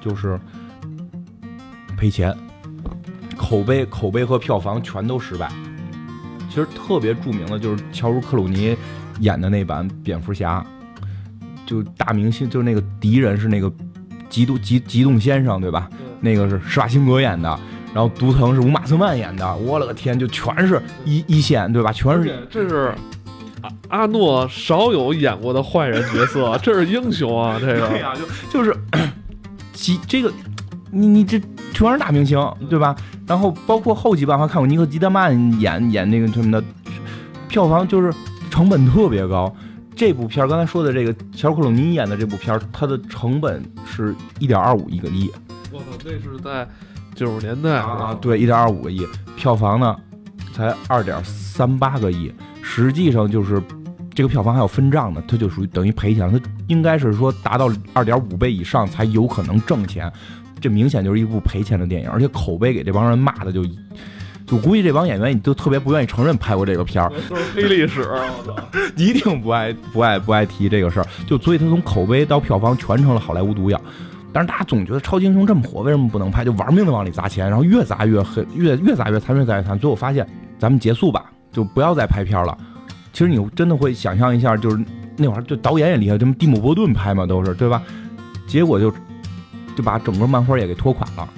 [0.00, 0.40] 就是
[1.96, 2.34] 赔钱，
[3.36, 5.50] 口碑口碑和票房全都失败。
[6.48, 8.76] 其实特别著名的就是乔·克鲁尼
[9.20, 10.64] 演的那版蝙蝠侠，
[11.66, 13.72] 就大明星，就是那个敌人是那个
[14.28, 15.88] 极度极极动先生，对吧？
[16.22, 17.60] 那个是施瓦辛格演的，
[17.92, 21.92] 然后毒藤是乌玛瑟曼演的，我了个天，就全是一一线，对吧？
[21.92, 22.94] 全是这是
[23.60, 27.58] 阿阿诺少有演过的坏人角色， 这是英雄啊！
[27.60, 28.74] 这个对呀，就就是
[29.74, 30.32] 几这个。
[30.94, 31.40] 你你这
[31.72, 32.94] 全是大明星，对吧？
[33.26, 36.62] 然后包括后期吧，还看过尼克基德曼演演那个什么的，
[37.48, 38.12] 票房就是
[38.50, 39.50] 成本特别高。
[39.96, 45.32] 这部片儿刚才说的这个乔克鲁尼演的这部片儿，它的成本是一点二五亿个亿。
[46.04, 46.68] 我操，那是在
[47.14, 48.16] 九十年代啊！
[48.20, 49.96] 对，一点二五个亿，票房呢
[50.52, 52.32] 才二点三八个亿。
[52.62, 53.62] 实际上就是
[54.14, 56.38] 这个票房还有分账呢，它就属于等于赔钱了。
[56.38, 60.10] 它应该是说达到二点五倍以上才有可能挣钱。
[60.60, 63.64] 这明显就是一部赔钱的电影，而且口碑给这帮人骂的就，
[64.46, 68.56] 就估计这帮演员你都特别不愿意承认拍过这个片儿，都是黑历史，我操
[68.96, 73.80] 一定不爱不爱不爱提这个事儿，就所以他从口碑到票房全成了好莱坞毒药。
[74.32, 76.44] 但是大家总觉得超级英雄这么火，为什么不能拍？
[76.44, 79.78] 就玩命的往里砸钱，然后越砸越黑，越越砸越惨，越砸越惨。
[79.78, 80.26] 最后发现，
[80.58, 82.56] 咱们结束吧，就不要再拍片了。
[83.12, 84.82] 其实你真的会想象一下，就是
[85.16, 87.82] 那会儿就导演也厉害，什么蒂姆·波顿拍嘛都是对吧？
[88.46, 88.90] 结果就
[89.76, 91.28] 就把整个漫画也给拖垮了。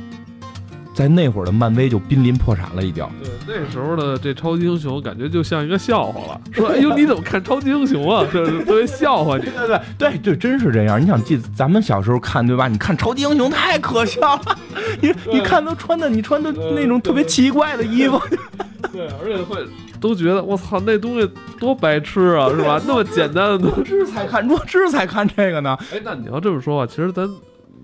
[0.94, 3.04] 在那会儿的漫威就濒临破产了，已经。
[3.44, 6.40] 对，那时候的这超级英雄感觉就像一个笑话了。
[6.54, 8.24] 说，哎呦，你怎么看超级英雄啊？
[8.32, 9.36] 对特别笑话。
[9.38, 11.02] 对对对对对，真是这样。
[11.02, 12.68] 你想记咱们小时候看对吧？
[12.68, 14.58] 你看超级英雄太可笑了，
[15.00, 18.20] 你你看都穿的你穿的那种特别奇怪的衣服。
[18.92, 19.66] 对，而且会
[20.00, 21.28] 都觉得我操，那东西
[21.58, 22.80] 多白痴啊，是吧？
[22.86, 25.76] 那么简单的东西才看，弱智才看这个呢。
[25.92, 27.28] 哎，那你要这么说啊，其实咱。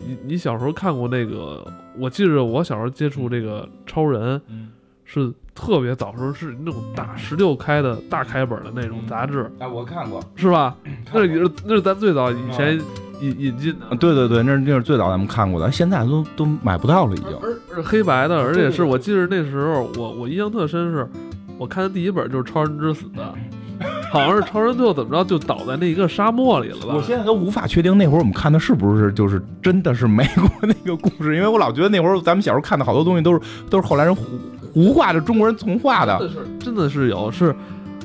[0.01, 1.67] 你你小时候看过那个？
[1.99, 4.41] 我记着我小时候接触这个超人，
[5.05, 9.51] 是特别早时候是那种大十六开的大开本的那种杂志。
[9.59, 10.77] 哎，我看过，是吧？
[11.13, 12.81] 那是那是咱最早以前
[13.21, 13.97] 引引进的。
[13.97, 17.37] 对对对，那是那是最早咱们看过的，现在都都买不到了，已经。
[17.43, 21.07] 而是黑白的，而且是我记着那时候我我印象特深，是
[21.59, 23.05] 我看的第一本就是《超人之死》。
[24.11, 26.95] 好像是超人最后怎么着就倒在那一个沙漠里了吧？
[26.95, 33.41] 我现在都无法确定那会儿我们看的是不是就是真的是美国那个故事，因为我老觉得那会儿咱们小时候看的好多东西都是
[33.71, 34.25] 都是后来人胡
[34.75, 36.19] 胡画的中国人重画的。
[36.19, 37.55] 真的是真的是有是。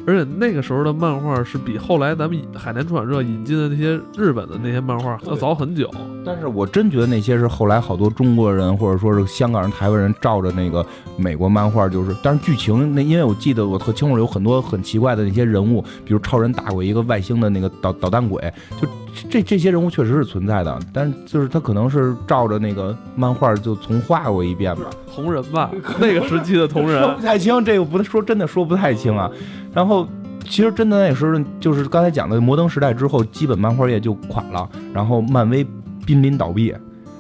[0.08, 5.90] 而且那个时候的漫画是比后来咱们海南出版社引进的那些日本的那些漫画要早很久。
[6.24, 10.86] 但是我真觉得那些是后来好多中国人或者说是香港人、台湾人照着那个
[11.18, 18.42] 美国漫画，就是，但是剧情那因为我记得我特清楚有很多很奇怪的那些人物，比如超人打过一个外星的那个导导弹鬼，
[18.82, 18.88] 就
[19.30, 24.84] 这这些人物确实是存在的，但是就是他可能是照着那个漫画就重画过一遍吧。
[25.14, 27.02] 同人吧， 那个时期的同人。
[27.02, 29.32] 说不太清，这个不说真的说不太清啊。
[29.74, 30.08] 然后，
[30.48, 35.66] 其实真的那时候就是刚才讲的摩登时代之后，基本漫画业就垮了，然后漫威
[36.06, 36.68] 濒临倒闭，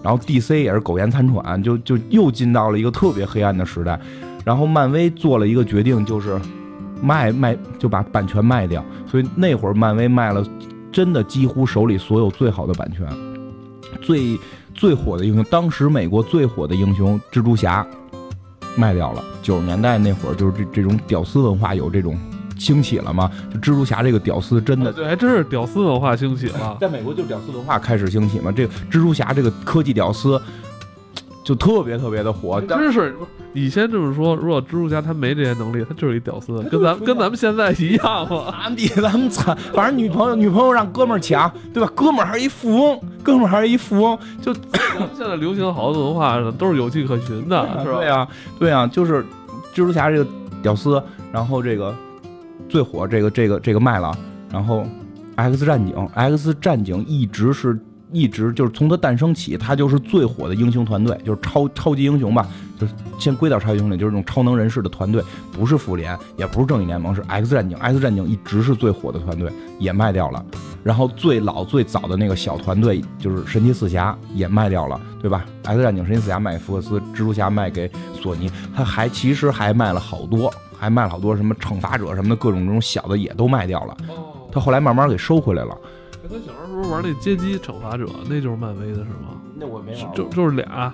[0.03, 3.99] 然后 DC 也是苟延残喘，就就又进到了一个特别黑暗的时代。
[4.43, 6.39] 然后漫威做了一个决定，就是
[7.01, 10.45] 卖卖就把版权卖掉，所以那会儿漫威卖了
[10.95, 13.05] 真的几乎手里所有最好的版权，
[14.01, 14.39] 最
[14.73, 17.85] 最火的英雄，当时美国最火的英雄蜘蛛侠
[18.77, 19.21] 卖掉了。
[19.41, 22.17] 九十年代那会儿，就是这这种屌丝文化有这种。
[22.57, 23.29] 兴起了吗？
[23.53, 26.77] 就蜘蛛侠这个屌丝真的对，还真是屌丝文化兴起了。
[26.79, 28.49] 在美国，就屌丝文化开始兴起嘛。
[28.49, 30.41] 这个蜘蛛侠这个科技屌丝
[31.45, 32.59] 就特别特别的火。
[32.59, 33.15] 真是，
[33.53, 38.53] 你先这么说，如果蜘蛛侠他没这些能力，他就是一屌丝，跟咱跟咱们现在一样嘛。
[38.65, 41.89] 咱比咱们惨，反正女朋友女朋友让哥们儿抢，对吧？
[41.95, 44.17] 哥们儿还是一富翁，哥们儿还是一富翁。
[44.41, 47.99] 就咱们现在流行好多文化都是有迹可循的， 是吧？
[47.99, 48.27] 对呀，
[48.59, 49.23] 对呀，就是
[49.73, 50.27] 蜘蛛侠这个
[50.61, 51.95] 屌丝，然后这个。
[52.67, 54.11] 最火这个这个这个卖了，
[54.51, 54.83] 然后
[55.35, 57.79] ，X 战警，X 战警一直是
[58.11, 62.47] 一直就是从它诞生起，它就是最火的英雄团队，就是超超级英雄吧，
[62.79, 70.45] 就是先归到超级英雄里，就是这种超能人士的团队，不是复联，也不是正义联盟，是 X 战警，X 战警一直是最火的团队，也卖掉了。
[70.83, 80.53] 然后最老最早的那个小团队就是神奇四侠，也卖掉了，对吧？X 战警、神奇四侠卖给福克斯，蜘蛛侠卖给索尼，他还其实还卖了好多。
[80.77, 83.95] 还卖了好多什么惩罚者什么的各种这种小的也都卖掉了。
[84.09, 85.75] 哦，他后来慢慢给收回来了。
[86.29, 89.41] 他小时候玩那街机惩罚者，那就是漫威的是吗？
[89.55, 90.13] 那我没玩。
[90.13, 90.93] 就就是俩，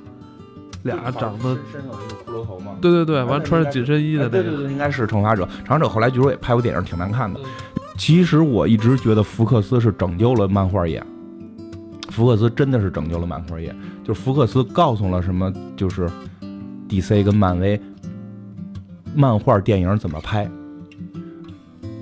[0.84, 2.76] 俩长得身上有一个骷髅头吗？
[2.82, 4.44] 对对对，完穿着紧身衣的那个。
[4.44, 5.48] 对对对，应该是惩罚者。
[5.66, 7.40] 惩罚者后来据说也拍过电影，挺难看的。
[7.98, 11.04] 其实我一直觉得福克斯是拯救了漫画业。
[12.10, 13.74] 福克斯真的是拯救了漫画业，
[14.04, 16.10] 就是福克斯告诉了什么，就是
[16.90, 17.80] DC 跟漫威。
[19.16, 20.50] 漫画电影怎么拍？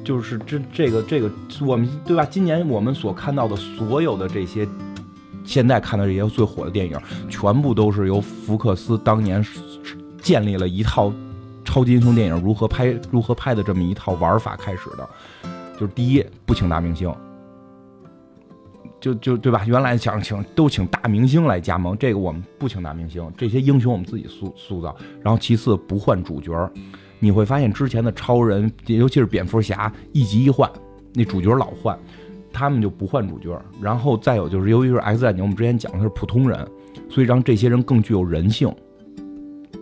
[0.10, 1.32] 就是这这个这个，
[1.62, 2.26] 我们对吧？
[2.26, 4.68] 今年我们所看到的所有的这些，
[5.46, 7.00] 现在看到这些最火的电影，
[7.30, 9.46] 全部都是由福克斯当年
[10.20, 11.14] 建立了一套
[11.64, 15.08] 超级英雄电影如何拍如何拍的这么一套玩法开始的。
[15.80, 17.14] 就是第一，不请大明星，
[19.00, 19.64] 就就对吧？
[19.68, 24.98] 原来想请都请大明星来加盟，这个我们不请大明星，这些英雄我们自己塑塑造。
[25.22, 26.52] 然后其次，不换主角。
[27.20, 30.70] 你会发现之前的超人，尤其是蝙蝠侠，一集一换，
[31.14, 31.98] 那主角老换，
[32.54, 33.62] 他们就不换主角。
[33.82, 36.66] 然后再有就是，由于是 X 战警，我们之前讲的是普通人，
[37.10, 38.74] 所以让这些人更具有人性，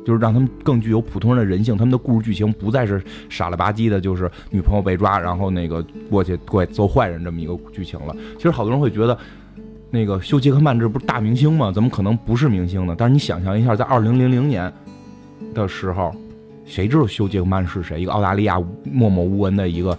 [0.03, 1.77] 就是让他们更具有普通人的人性。
[1.77, 8.15] 他们的故事剧情不再是傻了吧唧的，就是女朋友被抓，然后那个过去过做坏人这么一个剧情了。
[8.37, 9.15] 其实好多人会觉得，
[9.91, 11.71] 那个休·杰克曼这不是大明星吗？
[11.71, 12.95] 怎么可能不是明星呢？
[12.97, 14.73] 但是你想象一下，在二零零零年
[15.53, 16.11] 的时候。
[16.67, 18.01] 谁知道休·杰克曼是谁？
[18.01, 19.97] 一个澳大利亚默默无闻的一个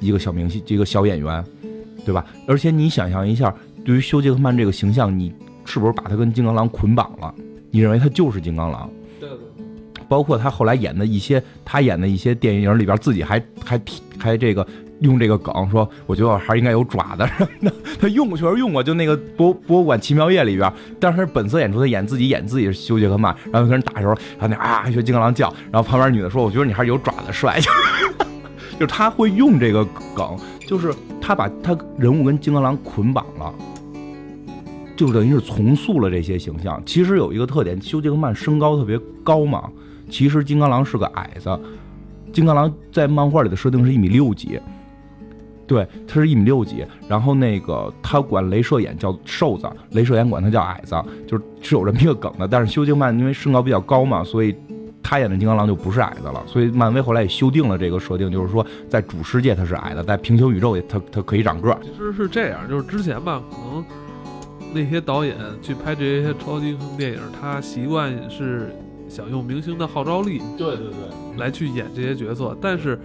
[0.00, 1.44] 一个小明星，一个小演员，
[2.04, 2.24] 对吧？
[2.46, 3.54] 而且你想象一下，
[3.84, 5.32] 对于休·杰克曼这个形象，你
[5.64, 7.32] 是不是把他跟金刚狼捆绑了？
[7.70, 8.90] 你认为他就是金刚狼？
[9.20, 9.38] 对对。
[10.08, 14.66] 包括他后来演的一些，他演的一些电影里边，自己还还提还这个
[15.00, 17.76] 用这个梗说，我觉得我还是应该有爪子什么的。
[18.00, 27.70] 他用过，确实用过，就那个博博物馆奇妙夜里边，当时本色演出，他演自己演自己是休杰克曼，然后跟人打的时候，然后那啊学金刚狼叫，然后旁边女的说，我觉得你还是有爪子帅，就
[28.78, 29.84] 就是他会用这个
[30.14, 30.36] 梗，
[30.66, 33.54] 就是他把他人物跟金刚狼捆绑了。
[34.96, 36.82] 就等于是重塑了这些形象。
[36.84, 39.70] 其实有一个特点，休·杰克曼身高特别高嘛，
[40.10, 41.56] 其实金刚狼是个矮子。
[42.32, 44.58] 金刚狼在漫画里的设定是一米六几，
[45.68, 46.84] 对，他是一米六几。
[47.06, 50.96] 然后那个他管镭射眼叫瘦子，镭射眼管他叫矮子，
[51.26, 52.48] 就是是有这么一个梗的。
[52.48, 54.56] 但是修·杰克曼因为身高比较高嘛，所以
[55.02, 56.42] 他演的金刚狼就不是矮子了。
[56.46, 61.78] 所以漫威后来也修订了这个设定，就是说在主世界他是矮的，在平行宇宙也他他可以长个。
[61.82, 63.84] 其实是这样，就是之前吧，可能。
[64.70, 68.70] 那些导演去拍这些超级英雄电影，他习惯是
[69.08, 72.54] 想用明星的号召力，对对对，来去演这些角色。
[72.60, 73.00] 但是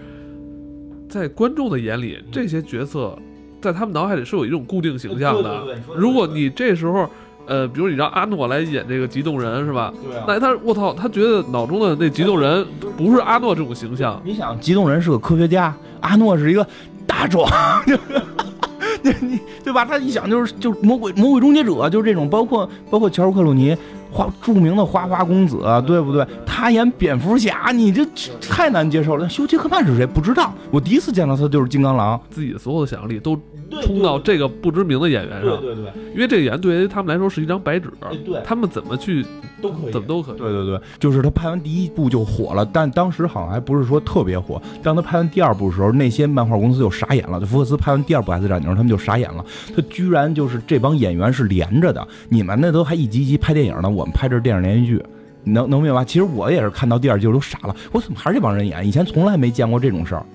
[1.13, 3.15] 在观众的眼里，这些角色
[3.61, 5.61] 在他们脑海里是有一种固定形象的。
[5.95, 7.07] 如果你这时候，
[7.45, 9.93] 呃，比如你让阿诺来演这个激动人，是吧？
[10.03, 10.25] 对啊。
[10.27, 12.65] 那他，我操，他觉得脑中的那激动人
[12.97, 14.19] 不是阿诺这种形象。
[14.25, 16.65] 你想，激动人是个科学家，阿诺是一个
[17.05, 17.47] 大壮。
[19.03, 19.85] 你你对吧？
[19.85, 23.77] 他一想就是就是魔鬼魔鬼终结者，就是这种，包括包括乔尔克鲁尼，
[24.13, 25.57] 花著名的花花公子，
[25.87, 26.25] 对不对？
[26.45, 28.05] 他演蝙蝠侠，你这
[28.39, 29.27] 太难接受了。
[29.27, 30.05] 休杰克曼是谁？
[30.05, 30.53] 不知道。
[30.69, 33.35] 我第一次见到他就是金刚狼，自己的所有的想象力都
[33.81, 35.59] 冲到这个不知名的演员上。
[35.61, 37.91] 对对对，因为这个演员对于他们来说是一张白纸，
[38.25, 39.25] 对，他们怎么去
[39.61, 40.37] 都可以，怎么都可以。
[40.37, 44.61] 对对对，就是他拍完第一部就火了，但当时好像还不是说特别火。
[44.81, 47.39] 当他拍完第二部的时候，那些漫画公司就傻眼了。
[47.39, 49.43] 就福克斯拍完第二部《X 战警》，他们就傻眼了。
[49.75, 55.03] 他居然就是这帮演员是连着的，你们那都还一集一集拍电影呢，我们拍这电视连续剧。
[55.45, 56.05] 能能明白？
[56.05, 58.87] 其实我也是看到第二季都傻了，我怎么还是这帮人演？
[58.87, 60.25] 以前从来没见过这种事儿，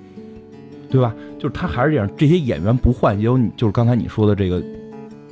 [0.90, 1.14] 对吧？
[1.38, 4.62] 就是他还是这样，这些演员不换，也有你就是刚才你说的这个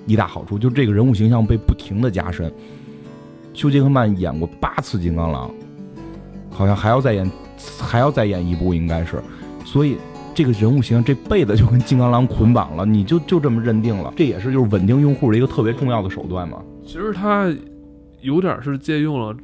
[0.06, 2.52] 一大好处，就是这个人物形象被不停的加深。
[3.54, 5.50] 休·杰克曼演过八次金刚狼，
[6.50, 7.30] 好像还要再演，
[7.80, 9.22] 还要再演一部，应该是。
[9.64, 9.96] 所以
[10.34, 14.12] 这个人物形象这辈子就跟金刚狼捆绑了，你就就这么认定了。
[14.14, 16.62] 这也是就是稳定用户的一个特别重要的手段嘛。
[16.84, 17.50] 其实他
[18.20, 19.34] 有点是借用了。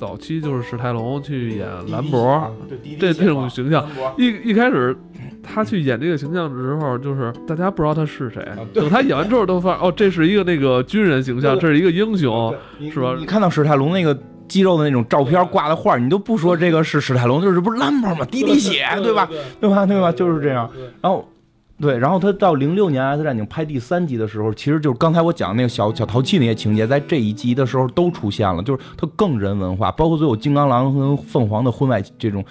[0.00, 2.50] 早期就是史泰龙去演兰博，
[2.98, 3.86] 这这种形象，
[4.16, 4.96] 一一开始
[5.42, 8.42] 他去演这个形象的时候，就是大家不知道他是谁。
[8.72, 12.50] 等他演完之后，都发现哦，这是一个那个军人形象，这是一个英雄，
[12.90, 13.14] 是吧？
[13.18, 18.24] 你看到史泰龙那个肌肉的那种照片挂的画，你都不说这个是史泰龙，就是不是兰博吗？
[18.24, 19.26] 滴滴血，对吧？
[19.60, 19.84] 对吧？
[19.84, 20.10] 对吧？
[20.10, 20.66] 就是这样。
[21.02, 21.29] 然后。
[21.80, 32.44] 对，然后他到零六年《X 战警》拍第三集的时候，其实就是刚才我讲那个小小淘气那些情节，在这一集的时候都出现了，就是他更人文化，包括最后金刚狼和凤凰的婚外这种，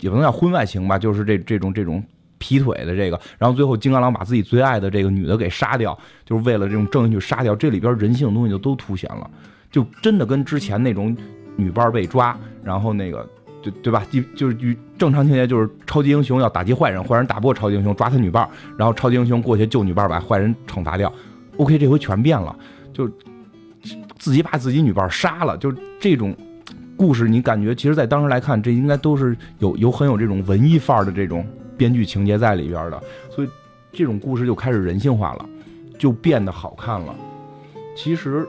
[0.00, 2.02] 也不能叫婚外情吧，就是这这种这种
[2.38, 9.30] 劈腿的这个，然后最后金刚狼把自己最爱的这个女的给杀掉，就是为了这种正义去杀掉，这里边人性的东西就都凸显了，
[9.70, 11.14] 就真的跟之前那种
[11.56, 12.34] 女伴被抓，
[12.64, 13.28] 然后那个。
[13.82, 14.02] 对吧？
[14.10, 21.12] 就就是正常情节，就是超级英雄要打击坏人，坏人打不过超级英雄，抓他女伴然后超级英雄过去救女伴把坏人惩罚掉。
[21.56, 22.54] OK，这回全变了，
[22.92, 23.10] 就
[24.18, 26.36] 自己把自己女伴杀了，就这种
[26.96, 31.46] 故事，你感觉其实，在当时来看，这应该都是有有很有这种文艺范儿的这种
[31.76, 33.48] 编剧情节在里边的，所以
[33.92, 35.46] 这种故事就开始人性化了，
[35.98, 37.14] 就变得好看了。
[37.96, 38.46] 其实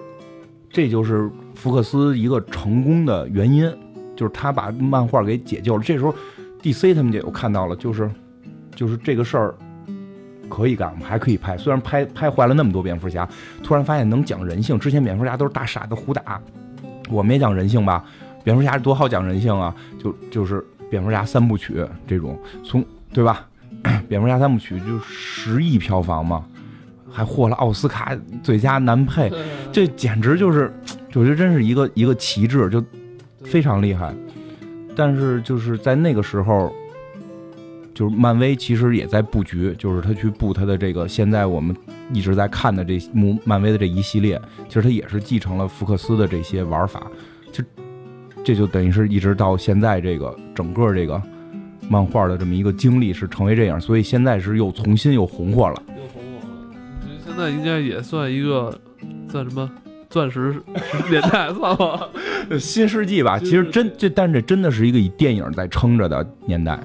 [0.69, 3.71] 这就是福克斯一个成功的原因。
[4.17, 5.83] 就是他把漫画给解救了。
[5.83, 6.13] 这时候
[6.61, 8.11] ，DC 他们就有看到了，就是
[8.75, 9.55] 就是这个事儿
[10.49, 11.55] 可以干，我们还可以拍。
[11.55, 13.29] 虽然拍拍坏了那么多蝙蝠侠，
[13.63, 14.77] 突然发现能讲人性。
[14.79, 16.41] 之前蝙蝠侠都是大傻子胡打，
[17.09, 18.03] 我们也讲人性吧。
[18.43, 19.75] 蝙蝠侠多好讲人性啊！
[19.99, 23.47] 就就是蝙蝠侠三部曲这种，从对吧？
[24.07, 26.45] 蝙蝠侠三部曲就十亿票房嘛，
[27.11, 29.31] 还获了奥斯卡最佳男配，
[29.71, 30.73] 这简直就是，
[31.13, 32.83] 我觉得真是一个一个旗帜就。
[33.43, 34.13] 非常厉害，
[34.95, 36.73] 但是就是在那个时候，
[37.93, 41.75] 就是漫威其实也在布局，就是他去布他的这个现在我们
[42.13, 47.07] 一直在看的这漫漫威的这一系列，其实他也是继承了福克斯的这些玩法，
[47.51, 47.63] 就
[48.43, 51.21] 这就等于是一直到现在这个整个这个
[51.89, 56.65] 漫画的这么一个经历是成为这样，所以现在是又重新又红火了，又红火了，
[57.25, 58.77] 现在应该也算一个
[59.29, 59.69] 算什么？
[60.17, 60.59] 钻石
[61.11, 62.07] 年代算吗？
[62.59, 66.79] 新世纪吧，其实真这，但这真的是一个以电影在撑着的年代，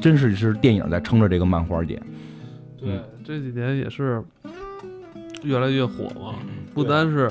[0.00, 2.00] 真是是电影在撑着这个漫画界。
[2.78, 4.22] 对，这几年也是
[5.42, 6.36] 越来越火嘛，
[6.72, 7.30] 不单是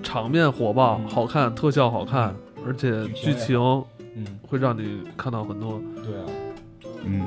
[0.00, 2.32] 场面火爆、好看、特效好看，
[2.64, 3.58] 而且剧情
[4.14, 5.82] 嗯，会让你看到很多。
[6.04, 6.24] 对啊，
[7.04, 7.20] 嗯，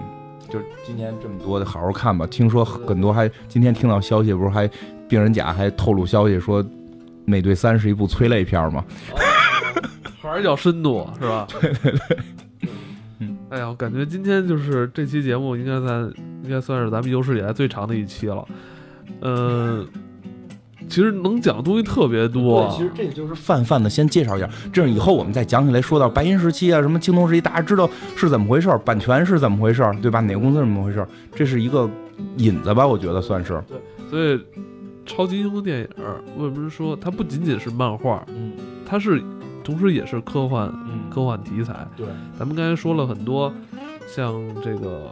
[0.50, 2.26] 就是今年这么多的，好好看吧。
[2.28, 4.70] 听说很多还今天听到消息，不是还
[5.08, 6.64] 病人甲还透露消息说，
[7.26, 8.84] 《美队三》是一部催泪片吗？
[10.22, 11.48] 还是叫深度是吧？
[11.62, 12.18] 对对对。
[13.20, 16.14] 嗯，哎呀，我感觉今天就是这期节目应该算
[16.44, 18.46] 应该算是咱们有史以来最长的一期了。
[19.22, 19.88] 嗯，
[20.90, 22.68] 其实能讲的东西特别多。
[22.68, 30.20] 对其实这个就是泛泛的先介绍一下，这样以后我们再讲起来，说到白银时期啊，什么青铜时期，大家知道是怎么回事儿，版权是怎么回事儿，对吧？
[30.22, 31.08] 哪个公司怎么回事儿？
[31.36, 31.90] 这是一个
[32.38, 33.62] 引子吧，我觉得算是。
[33.68, 33.78] 对，
[34.10, 34.40] 所以
[35.06, 35.88] 超级英雄电影
[36.38, 38.24] 为什么说它不仅仅是漫画？
[38.30, 38.54] 嗯，
[38.86, 39.24] 它是。
[39.64, 41.86] 同时也是科幻，嗯，科幻题材。
[41.98, 42.08] 对，
[42.40, 43.54] 咱们刚才说了很多，
[44.16, 44.34] 像
[44.64, 45.10] 这个，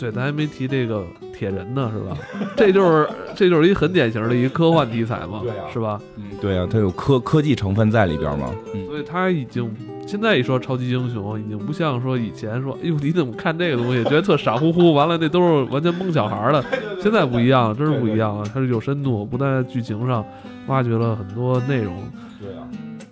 [0.00, 1.04] 对，咱还没提这个
[1.34, 2.16] 铁人呢，是吧？
[2.56, 3.06] 这就是
[3.36, 6.00] 这就是一很典型的一个科幻题材嘛，对是吧？
[6.16, 9.70] 嗯，对啊，它有科科技成分在里边嘛，嗯，所以它已经
[10.06, 16.64] 现在一说超级英雄，已经不像说以前说，哎呦，你怎么看这个东西，觉得特傻乎乎，完了那都是完全蒙小孩的。
[17.02, 18.44] 现在不一样，真是不一样啊！
[18.52, 20.24] 它是有深度，不但在剧情上
[20.66, 21.94] 挖掘了很多内容。
[22.40, 22.66] 对啊。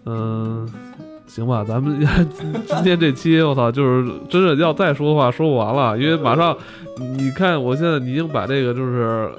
[0.07, 0.69] 嗯，
[1.39, 2.05] 行吧，咱们
[2.67, 6.57] 今天这期我操，就是真的要再说的话说不完了，因为马上
[7.17, 9.31] 你看，我现在已经把这个就是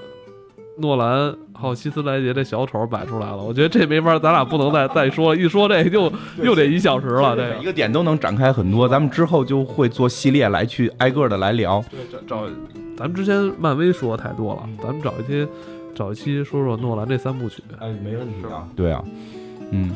[0.78, 6.10] 诺兰还有希斯莱杰这小丑摆出来了，我觉得这没法，咱俩不能再再说，一说这又
[6.42, 11.84] 又得一小时了，这个一个点都能展开很多，咱们之后就会做系列来去挨个的来聊。
[11.92, 12.44] 对，找
[12.98, 15.46] 咱们之前漫威说太多了，咱们找一些
[15.94, 17.62] 找一期说说诺兰这三部曲。
[17.78, 18.66] 哎，没问题啊。
[18.74, 19.04] 对啊，
[19.72, 19.92] 嗯。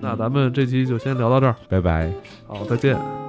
[0.00, 2.12] 那咱们这期就先聊到这儿，拜拜。
[2.46, 3.25] 好，再见。